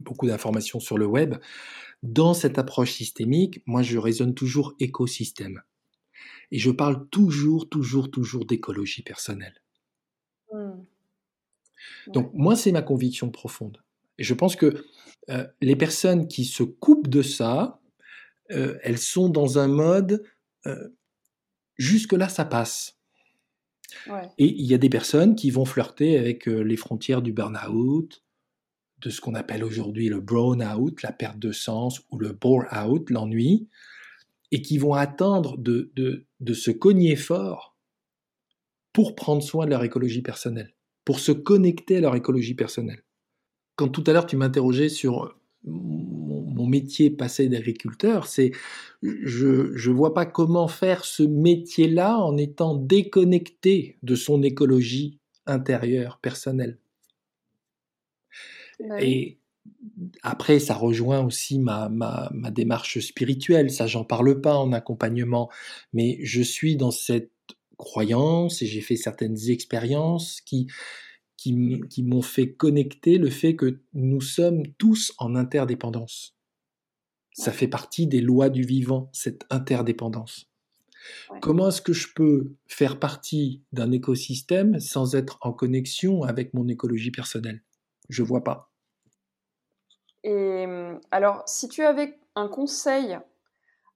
beaucoup 0.00 0.26
d'informations 0.26 0.80
sur 0.80 0.98
le 0.98 1.06
web. 1.06 1.36
Dans 2.02 2.34
cette 2.34 2.58
approche 2.58 2.90
systémique, 2.90 3.62
moi, 3.64 3.82
je 3.82 3.96
raisonne 3.96 4.34
toujours 4.34 4.74
écosystème. 4.80 5.62
Et 6.50 6.58
je 6.58 6.72
parle 6.72 7.08
toujours, 7.10 7.68
toujours, 7.68 8.10
toujours 8.10 8.44
d'écologie 8.44 9.02
personnelle. 9.02 9.62
Mmh. 10.52 10.82
Donc 12.08 12.32
moi, 12.34 12.56
c'est 12.56 12.72
ma 12.72 12.82
conviction 12.82 13.30
profonde. 13.30 13.80
Et 14.18 14.24
je 14.24 14.34
pense 14.34 14.56
que 14.56 14.84
euh, 15.28 15.46
les 15.60 15.76
personnes 15.76 16.26
qui 16.26 16.44
se 16.44 16.64
coupent 16.64 17.08
de 17.08 17.22
ça, 17.22 17.80
euh, 18.50 18.78
elles 18.82 18.98
sont 18.98 19.28
dans 19.28 19.60
un 19.60 19.68
mode 19.68 20.24
euh, 20.66 20.88
jusque-là, 21.76 22.28
ça 22.28 22.44
passe. 22.44 22.99
Et 24.38 24.46
il 24.46 24.66
y 24.66 24.74
a 24.74 24.78
des 24.78 24.88
personnes 24.88 25.34
qui 25.34 25.50
vont 25.50 25.64
flirter 25.64 26.18
avec 26.18 26.46
les 26.46 26.76
frontières 26.76 27.22
du 27.22 27.32
burn-out, 27.32 28.22
de 29.00 29.10
ce 29.10 29.20
qu'on 29.20 29.34
appelle 29.34 29.64
aujourd'hui 29.64 30.08
le 30.08 30.20
brown-out, 30.20 31.02
la 31.02 31.12
perte 31.12 31.38
de 31.38 31.52
sens, 31.52 32.02
ou 32.10 32.18
le 32.18 32.32
bore-out, 32.32 33.08
l'ennui, 33.10 33.68
et 34.52 34.62
qui 34.62 34.78
vont 34.78 34.94
attendre 34.94 35.56
de, 35.58 35.90
de, 35.94 36.26
de 36.40 36.54
se 36.54 36.70
cogner 36.70 37.16
fort 37.16 37.76
pour 38.92 39.14
prendre 39.14 39.42
soin 39.42 39.64
de 39.64 39.70
leur 39.70 39.84
écologie 39.84 40.22
personnelle, 40.22 40.74
pour 41.04 41.20
se 41.20 41.32
connecter 41.32 41.98
à 41.98 42.00
leur 42.00 42.16
écologie 42.16 42.54
personnelle. 42.54 43.04
Quand 43.76 43.88
tout 43.88 44.04
à 44.06 44.12
l'heure 44.12 44.26
tu 44.26 44.36
m'interrogeais 44.36 44.88
sur 44.88 45.34
mon, 46.60 46.66
métier 46.66 47.10
passé 47.10 47.48
d'agriculteur, 47.48 48.26
c'est 48.26 48.52
je 49.02 49.88
ne 49.88 49.94
vois 49.94 50.14
pas 50.14 50.26
comment 50.26 50.68
faire 50.68 51.04
ce 51.04 51.22
métier-là 51.22 52.18
en 52.18 52.36
étant 52.36 52.74
déconnecté 52.74 53.98
de 54.02 54.14
son 54.14 54.42
écologie 54.42 55.18
intérieure, 55.46 56.18
personnelle. 56.20 56.78
Et 58.98 59.38
après, 60.22 60.58
ça 60.58 60.74
rejoint 60.74 61.24
aussi 61.24 61.58
ma, 61.58 61.88
ma, 61.88 62.30
ma 62.32 62.50
démarche 62.50 62.98
spirituelle, 63.00 63.70
ça 63.70 63.86
j'en 63.86 64.04
parle 64.04 64.40
pas 64.40 64.56
en 64.56 64.72
accompagnement, 64.72 65.50
mais 65.92 66.18
je 66.22 66.42
suis 66.42 66.76
dans 66.76 66.90
cette 66.90 67.30
croyances 67.80 68.60
et 68.62 68.66
j'ai 68.66 68.82
fait 68.82 68.96
certaines 68.96 69.48
expériences 69.48 70.40
qui, 70.42 70.68
qui, 71.36 72.02
m'ont 72.02 72.22
fait 72.22 72.52
connecter 72.52 73.16
le 73.16 73.30
fait 73.30 73.56
que 73.56 73.80
nous 73.94 74.20
sommes 74.20 74.62
tous 74.78 75.12
en 75.18 75.34
interdépendance. 75.34 76.36
Ça 77.32 77.52
fait 77.52 77.68
partie 77.68 78.06
des 78.06 78.20
lois 78.20 78.48
du 78.48 78.62
vivant, 78.62 79.08
cette 79.12 79.46
interdépendance. 79.50 80.50
Comment 81.40 81.68
est-ce 81.68 81.80
que 81.80 81.92
je 81.92 82.08
peux 82.14 82.52
faire 82.66 82.98
partie 82.98 83.62
d'un 83.72 83.90
écosystème 83.90 84.78
sans 84.80 85.14
être 85.14 85.38
en 85.40 85.52
connexion 85.52 86.22
avec 86.24 86.52
mon 86.54 86.68
écologie 86.68 87.10
personnelle? 87.10 87.62
Je 88.08 88.22
vois 88.22 88.44
pas. 88.44 88.70
Et 90.24 90.66
alors, 91.10 91.42
si 91.46 91.68
tu 91.68 91.82
avais 91.82 92.18
un 92.34 92.48
conseil 92.48 93.18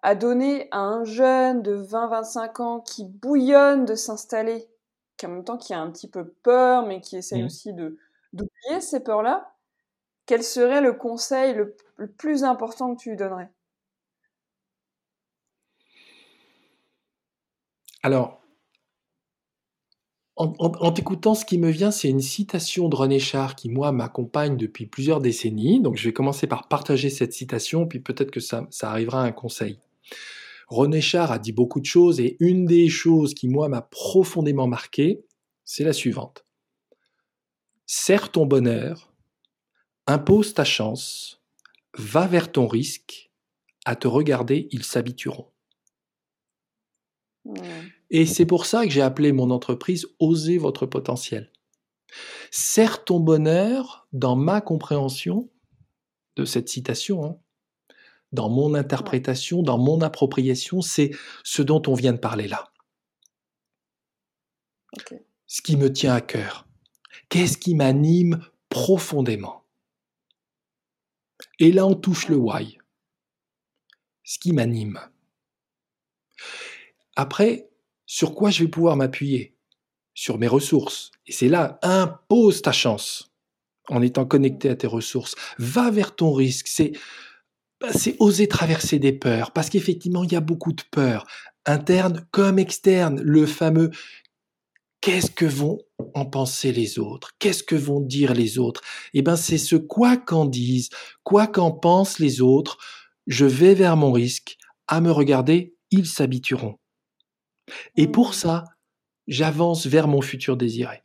à 0.02 0.14
donner 0.14 0.68
à 0.70 0.78
un 0.78 1.04
jeune 1.04 1.62
de 1.62 1.76
20-25 1.76 2.62
ans 2.62 2.80
qui 2.80 3.04
bouillonne 3.04 3.84
de 3.84 3.94
s'installer, 3.94 4.68
qui 5.16 5.26
en 5.26 5.30
même 5.30 5.44
temps 5.44 5.58
qui 5.58 5.74
a 5.74 5.80
un 5.80 5.90
petit 5.90 6.08
peu 6.08 6.28
peur, 6.42 6.86
mais 6.86 7.00
qui 7.00 7.16
essaye 7.16 7.42
mmh. 7.42 7.46
aussi 7.46 7.72
de 7.72 7.98
d'oublier 8.32 8.80
ces 8.80 9.00
peurs-là, 9.00 9.53
quel 10.26 10.42
serait 10.42 10.80
le 10.80 10.92
conseil 10.92 11.54
le, 11.54 11.76
plus 12.16 12.44
important 12.44 12.94
que 12.94 13.00
tu 13.00 13.10
lui 13.10 13.16
donnerais? 13.16 13.50
Alors, 18.02 18.42
en, 20.36 20.92
t'écoutant, 20.92 21.34
ce 21.34 21.44
qui 21.44 21.58
me 21.58 21.70
vient, 21.70 21.92
c'est 21.92 22.08
une 22.08 22.20
citation 22.20 22.88
de 22.88 22.96
René 22.96 23.20
Char 23.20 23.54
qui, 23.54 23.68
moi, 23.68 23.92
m'accompagne 23.92 24.56
depuis 24.56 24.86
plusieurs 24.86 25.20
décennies. 25.20 25.80
Donc, 25.80 25.96
je 25.96 26.04
vais 26.04 26.12
commencer 26.12 26.48
par 26.48 26.66
partager 26.66 27.08
cette 27.08 27.32
citation, 27.32 27.86
puis 27.86 28.00
peut-être 28.00 28.32
que 28.32 28.40
ça, 28.40 28.66
ça 28.70 28.90
arrivera 28.90 29.22
à 29.22 29.26
un 29.26 29.32
conseil. 29.32 29.78
René 30.66 31.00
Char 31.00 31.30
a 31.30 31.38
dit 31.38 31.52
beaucoup 31.52 31.78
de 31.78 31.86
choses 31.86 32.18
et 32.18 32.36
une 32.40 32.66
des 32.66 32.88
choses 32.88 33.32
qui, 33.32 33.48
moi, 33.48 33.68
m'a 33.68 33.82
profondément 33.82 34.66
marqué, 34.66 35.24
c'est 35.64 35.84
la 35.84 35.92
suivante. 35.92 36.44
Serre 37.86 38.32
ton 38.32 38.44
bonheur, 38.44 39.13
impose 40.06 40.54
ta 40.54 40.64
chance, 40.64 41.42
va 41.96 42.26
vers 42.26 42.52
ton 42.52 42.66
risque, 42.66 43.30
à 43.84 43.96
te 43.96 44.08
regarder, 44.08 44.68
ils 44.70 44.84
s'habitueront. 44.84 45.50
Mmh. 47.44 47.54
Et 48.10 48.26
c'est 48.26 48.46
pour 48.46 48.66
ça 48.66 48.84
que 48.84 48.90
j'ai 48.90 49.02
appelé 49.02 49.32
mon 49.32 49.50
entreprise 49.50 50.06
Oser 50.18 50.58
votre 50.58 50.86
potentiel. 50.86 51.52
Serre 52.50 53.04
ton 53.04 53.20
bonheur, 53.20 54.06
dans 54.12 54.36
ma 54.36 54.60
compréhension 54.60 55.50
de 56.36 56.44
cette 56.44 56.68
citation, 56.68 57.24
hein, 57.24 57.38
dans 58.32 58.48
mon 58.48 58.74
interprétation, 58.74 59.62
dans 59.62 59.78
mon 59.78 60.00
appropriation, 60.00 60.80
c'est 60.80 61.12
ce 61.44 61.62
dont 61.62 61.82
on 61.86 61.94
vient 61.94 62.12
de 62.12 62.18
parler 62.18 62.48
là. 62.48 62.72
Ce 65.46 65.62
qui 65.62 65.76
me 65.76 65.92
tient 65.92 66.14
à 66.14 66.20
cœur. 66.20 66.66
Qu'est-ce 67.28 67.58
qui 67.58 67.74
m'anime 67.74 68.44
profondément? 68.68 69.63
Et 71.58 71.72
là, 71.72 71.86
on 71.86 71.94
touche 71.94 72.28
le 72.28 72.36
why. 72.36 72.78
Ce 74.22 74.38
qui 74.38 74.52
m'anime. 74.52 75.00
Après, 77.16 77.68
sur 78.06 78.34
quoi 78.34 78.50
je 78.50 78.64
vais 78.64 78.70
pouvoir 78.70 78.96
m'appuyer? 78.96 79.56
Sur 80.14 80.38
mes 80.38 80.48
ressources. 80.48 81.10
Et 81.26 81.32
c'est 81.32 81.48
là, 81.48 81.78
impose 81.82 82.62
ta 82.62 82.72
chance 82.72 83.32
en 83.88 84.00
étant 84.02 84.24
connecté 84.24 84.68
à 84.70 84.76
tes 84.76 84.86
ressources. 84.86 85.34
Va 85.58 85.90
vers 85.90 86.14
ton 86.16 86.32
risque. 86.32 86.68
C'est 86.68 86.92
bah, 87.80 87.92
c'est 87.92 88.16
oser 88.18 88.48
traverser 88.48 88.98
des 88.98 89.12
peurs, 89.12 89.52
parce 89.52 89.68
qu'effectivement, 89.68 90.24
il 90.24 90.32
y 90.32 90.36
a 90.36 90.40
beaucoup 90.40 90.72
de 90.72 90.82
peurs, 90.90 91.26
internes 91.66 92.26
comme 92.30 92.58
externes, 92.58 93.20
le 93.20 93.46
fameux 93.46 93.90
qu'est-ce 95.04 95.30
que 95.30 95.44
vont 95.44 95.78
en 96.14 96.24
penser 96.24 96.72
les 96.72 96.98
autres? 96.98 97.32
Qu'est-ce 97.38 97.62
que 97.62 97.74
vont 97.74 98.00
dire 98.00 98.32
les 98.32 98.58
autres? 98.58 98.80
Eh 99.12 99.20
bien, 99.20 99.36
c'est 99.36 99.58
ce 99.58 99.76
quoi 99.76 100.16
qu'en 100.16 100.46
disent, 100.46 100.88
quoi 101.24 101.46
qu'en 101.46 101.72
pensent 101.72 102.18
les 102.18 102.40
autres, 102.40 102.78
je 103.26 103.44
vais 103.44 103.74
vers 103.74 103.98
mon 103.98 104.12
risque, 104.12 104.56
à 104.88 105.02
me 105.02 105.10
regarder, 105.10 105.76
ils 105.90 106.06
s'habitueront. 106.06 106.78
Et 107.96 108.08
pour 108.08 108.30
mmh. 108.30 108.32
ça, 108.32 108.64
j'avance 109.26 109.86
vers 109.86 110.08
mon 110.08 110.22
futur 110.22 110.56
désiré. 110.56 111.02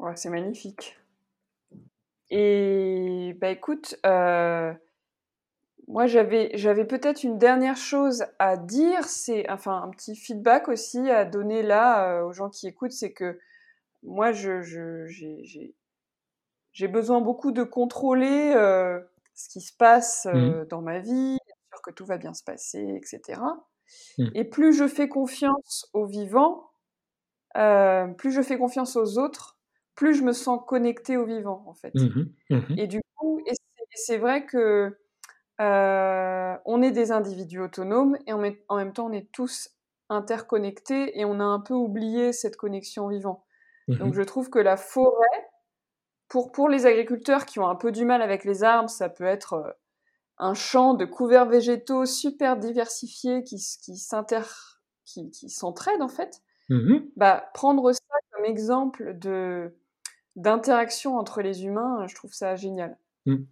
Ouais, 0.00 0.16
c'est 0.16 0.30
magnifique. 0.30 0.96
Et 2.28 3.36
bah 3.40 3.50
écoute, 3.50 3.96
euh, 4.04 4.74
moi, 5.88 6.06
j'avais, 6.06 6.50
j'avais 6.54 6.84
peut-être 6.84 7.22
une 7.22 7.38
dernière 7.38 7.76
chose 7.76 8.24
à 8.38 8.56
dire, 8.56 9.04
c'est 9.04 9.48
enfin 9.50 9.82
un 9.82 9.90
petit 9.90 10.16
feedback 10.16 10.68
aussi 10.68 11.10
à 11.10 11.24
donner 11.24 11.62
là 11.62 12.24
aux 12.24 12.32
gens 12.32 12.50
qui 12.50 12.66
écoutent, 12.66 12.92
c'est 12.92 13.12
que 13.12 13.38
moi, 14.02 14.32
je, 14.32 14.62
j'ai, 14.62 15.74
j'ai 16.72 16.88
besoin 16.88 17.20
beaucoup 17.20 17.52
de 17.52 17.62
contrôler 17.62 18.52
ce 19.34 19.48
qui 19.48 19.60
se 19.60 19.72
passe 19.76 20.26
Mmh. 20.32 20.66
dans 20.70 20.82
ma 20.82 20.98
vie, 20.98 21.38
sûr 21.70 21.82
que 21.82 21.90
tout 21.90 22.06
va 22.06 22.18
bien 22.18 22.34
se 22.34 22.42
passer, 22.42 22.84
etc. 22.96 23.40
Mmh. 24.18 24.28
Et 24.34 24.44
plus 24.44 24.72
je 24.76 24.88
fais 24.88 25.08
confiance 25.08 25.88
aux 25.92 26.06
vivants, 26.06 26.70
euh, 27.56 28.08
plus 28.08 28.32
je 28.32 28.42
fais 28.42 28.58
confiance 28.58 28.96
aux 28.96 29.18
autres, 29.18 29.58
plus 29.94 30.14
je 30.14 30.22
me 30.22 30.32
sens 30.32 30.60
connectée 30.66 31.16
aux 31.16 31.26
vivants, 31.26 31.64
en 31.66 31.74
fait. 31.74 31.94
Mmh 31.94 32.26
mmh 32.50 32.78
Et 32.78 32.86
du 32.86 33.00
coup, 33.14 33.40
et 33.46 33.52
c'est 33.94 34.18
vrai 34.18 34.44
que 34.44 34.96
euh, 35.60 36.56
on 36.64 36.82
est 36.82 36.90
des 36.90 37.12
individus 37.12 37.60
autonomes 37.60 38.16
et 38.26 38.32
en, 38.32 38.42
en, 38.68 38.76
même 38.76 38.92
temps, 38.92 39.06
on 39.06 39.12
est 39.12 39.30
tous 39.32 39.70
interconnectés 40.08 41.18
et 41.18 41.24
on 41.24 41.40
a 41.40 41.44
un 41.44 41.60
peu 41.60 41.74
oublié 41.74 42.32
cette 42.32 42.56
connexion 42.56 43.08
vivant. 43.08 43.44
Donc, 43.88 44.14
je 44.14 44.22
trouve 44.22 44.50
que 44.50 44.58
la 44.58 44.76
forêt, 44.76 45.48
pour, 46.28 46.50
pour 46.50 46.68
les 46.68 46.86
agriculteurs 46.86 47.46
qui 47.46 47.60
ont 47.60 47.68
un 47.68 47.76
peu 47.76 47.92
du 47.92 48.04
mal 48.04 48.20
avec 48.20 48.44
les 48.44 48.64
arbres, 48.64 48.90
ça 48.90 49.08
peut 49.08 49.24
être 49.24 49.52
euh, 49.52 49.70
un 50.38 50.54
champ 50.54 50.94
de 50.94 51.04
couverts 51.04 51.46
végétaux 51.46 52.04
super 52.04 52.56
diversifiés 52.56 53.44
qui, 53.44 53.56
qui 53.56 53.96
s'entraident 53.96 54.44
qui, 55.04 55.30
qui 55.30 55.46
en 55.62 56.08
fait. 56.08 56.42
Mmh 56.68 56.98
bah, 57.14 57.48
prendre 57.54 57.92
ça 57.92 58.00
comme 58.32 58.44
exemple 58.44 59.16
de 59.18 59.72
d'interaction 60.34 61.16
entre 61.16 61.40
les 61.40 61.64
humains, 61.64 62.06
je 62.08 62.14
trouve 62.14 62.32
ça 62.32 62.56
génial. 62.56 62.98
Mmh. 63.24 63.44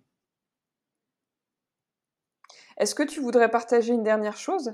Est-ce 2.77 2.95
que 2.95 3.03
tu 3.03 3.21
voudrais 3.21 3.51
partager 3.51 3.93
une 3.93 4.03
dernière 4.03 4.37
chose? 4.37 4.73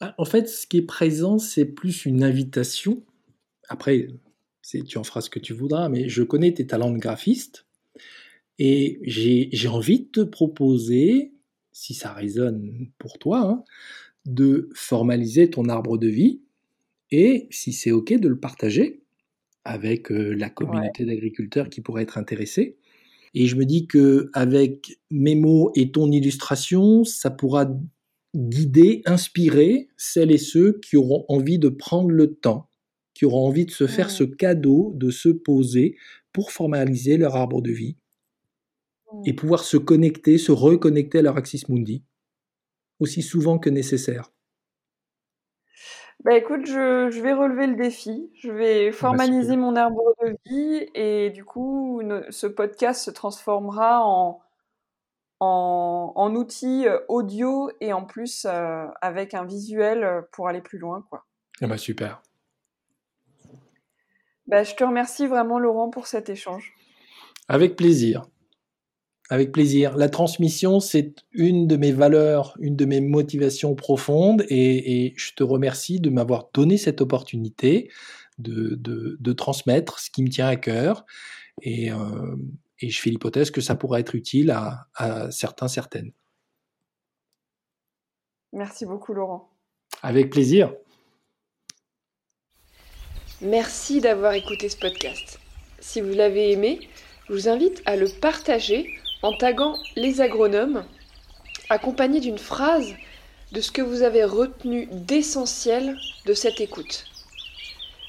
Ah, 0.00 0.14
En 0.18 0.24
fait, 0.24 0.48
ce 0.48 0.66
qui 0.66 0.78
est 0.78 0.82
présent, 0.82 1.38
c'est 1.38 1.64
plus 1.64 2.04
une 2.06 2.24
invitation. 2.24 3.02
Après, 3.68 4.08
tu 4.62 4.98
en 4.98 5.04
feras 5.04 5.20
ce 5.20 5.30
que 5.30 5.38
tu 5.38 5.52
voudras, 5.52 5.88
mais 5.88 6.08
je 6.08 6.22
connais 6.22 6.52
tes 6.52 6.66
talents 6.66 6.90
de 6.90 6.98
graphiste 6.98 7.66
et 8.58 9.00
j'ai 9.04 9.68
envie 9.68 10.00
de 10.00 10.08
te 10.08 10.20
proposer, 10.20 11.32
si 11.72 11.94
ça 11.94 12.12
résonne 12.12 12.88
pour 12.98 13.18
toi, 13.18 13.40
hein, 13.40 13.64
de 14.26 14.68
formaliser 14.74 15.50
ton 15.50 15.68
arbre 15.68 15.98
de 15.98 16.08
vie 16.08 16.42
et, 17.10 17.48
si 17.50 17.72
c'est 17.72 17.90
OK, 17.92 18.12
de 18.12 18.28
le 18.28 18.38
partager 18.38 19.02
avec 19.64 20.10
la 20.10 20.50
communauté 20.50 21.04
d'agriculteurs 21.04 21.70
qui 21.70 21.80
pourrait 21.80 22.02
être 22.02 22.18
intéressée. 22.18 22.76
Et 23.34 23.46
je 23.46 23.56
me 23.56 23.64
dis 23.64 23.86
que 23.86 24.30
avec 24.34 24.98
mes 25.10 25.34
mots 25.34 25.70
et 25.74 25.90
ton 25.90 26.10
illustration, 26.10 27.04
ça 27.04 27.30
pourra 27.30 27.66
guider, 28.34 29.02
inspirer 29.06 29.88
celles 29.96 30.30
et 30.30 30.38
ceux 30.38 30.78
qui 30.80 30.96
auront 30.96 31.24
envie 31.28 31.58
de 31.58 31.68
prendre 31.68 32.10
le 32.10 32.34
temps, 32.34 32.68
qui 33.14 33.24
auront 33.24 33.46
envie 33.46 33.66
de 33.66 33.70
se 33.70 33.86
faire 33.86 34.10
ce 34.10 34.24
cadeau, 34.24 34.92
de 34.96 35.10
se 35.10 35.28
poser 35.28 35.96
pour 36.32 36.50
formaliser 36.50 37.16
leur 37.16 37.36
arbre 37.36 37.62
de 37.62 37.72
vie 37.72 37.96
et 39.26 39.34
pouvoir 39.34 39.64
se 39.64 39.76
connecter, 39.76 40.38
se 40.38 40.52
reconnecter 40.52 41.18
à 41.18 41.22
leur 41.22 41.36
Axis 41.36 41.64
Mundi 41.68 42.02
aussi 43.02 43.22
souvent 43.22 43.58
que 43.58 43.68
nécessaire. 43.68 44.32
Bah 46.24 46.36
écoute, 46.36 46.66
je, 46.66 47.20
vais 47.20 47.32
relever 47.32 47.66
le 47.66 47.74
défi, 47.74 48.30
je 48.34 48.50
vais 48.52 48.90
bah, 48.90 48.96
formaliser 48.96 49.56
mon 49.56 49.74
arbre 49.74 50.14
de 50.22 50.36
vie 50.46 50.86
et 50.94 51.30
du 51.30 51.44
coup, 51.44 52.00
ce 52.30 52.46
podcast 52.46 53.04
se 53.04 53.10
transformera 53.10 54.04
en, 54.04 54.40
en, 55.40 56.34
outil 56.36 56.86
euh, 56.86 57.00
audio 57.08 57.70
et 57.80 57.92
en 57.92 58.04
plus 58.04 58.46
euh, 58.48 58.86
avec 59.00 59.34
un 59.34 59.44
visuel 59.44 60.04
euh, 60.04 60.22
pour 60.30 60.48
aller 60.48 60.60
plus 60.60 60.78
loin. 60.78 61.04
Quoi. 61.10 61.26
Eh 61.60 61.66
bah 61.66 61.78
super. 61.78 62.22
Bah, 64.46 64.62
je 64.62 64.74
te 64.74 64.84
remercie 64.84 65.26
vraiment 65.26 65.58
Laurent 65.58 65.90
pour 65.90 66.06
cet 66.06 66.28
échange. 66.28 66.74
Avec 67.48 67.76
plaisir. 67.76 68.26
Avec 69.32 69.50
plaisir. 69.50 69.96
La 69.96 70.10
transmission, 70.10 70.78
c'est 70.78 71.24
une 71.32 71.66
de 71.66 71.78
mes 71.78 71.90
valeurs, 71.90 72.54
une 72.60 72.76
de 72.76 72.84
mes 72.84 73.00
motivations 73.00 73.74
profondes 73.74 74.44
et, 74.50 75.14
je 75.16 75.32
te 75.32 75.42
remercie 75.42 76.00
de 76.00 76.10
m'avoir 76.10 76.50
donné 76.52 76.76
cette 76.76 77.00
opportunité 77.00 77.90
de, 78.36 79.32
transmettre 79.32 80.00
ce 80.00 80.10
qui 80.10 80.22
me 80.22 80.28
tient 80.28 80.48
à 80.48 80.56
cœur 80.56 81.06
et, 81.62 81.90
euh, 81.90 82.36
je 82.82 83.00
fais 83.00 83.08
l'hypothèse 83.08 83.50
que 83.50 83.62
ça 83.62 83.74
pourra 83.74 84.00
être 84.00 84.14
utile 84.14 84.50
à, 84.50 84.88
à 84.96 85.30
certains, 85.30 85.68
certaines. 85.68 86.12
Merci 88.52 88.84
beaucoup 88.84 89.14
Laurent. 89.14 89.48
Avec 90.02 90.28
plaisir. 90.28 90.74
Merci 93.40 94.02
d'avoir 94.02 94.34
écouté 94.34 94.68
ce 94.68 94.76
podcast. 94.76 95.40
Si 95.80 96.02
vous 96.02 96.12
l'avez 96.12 96.52
aimé, 96.52 96.86
je 97.28 97.32
vous 97.32 97.48
invite 97.48 97.80
à 97.86 97.96
le 97.96 98.08
partager 98.20 98.98
en 99.22 99.32
taguant 99.32 99.78
les 99.96 100.20
agronomes, 100.20 100.84
accompagné 101.70 102.20
d'une 102.20 102.38
phrase 102.38 102.94
de 103.52 103.60
ce 103.60 103.70
que 103.70 103.82
vous 103.82 104.02
avez 104.02 104.24
retenu 104.24 104.88
d'essentiel 104.90 105.96
de 106.26 106.34
cette 106.34 106.60
écoute. 106.60 107.06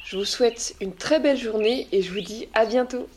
Je 0.05 0.18
vous 0.18 0.26
souhaite 0.26 0.76
une 0.82 0.95
très 0.95 1.20
belle 1.20 1.38
journée 1.38 1.88
et 1.91 2.01
je 2.01 2.11
vous 2.11 2.22
dis 2.22 2.47
à 2.53 2.66
bientôt. 2.66 3.07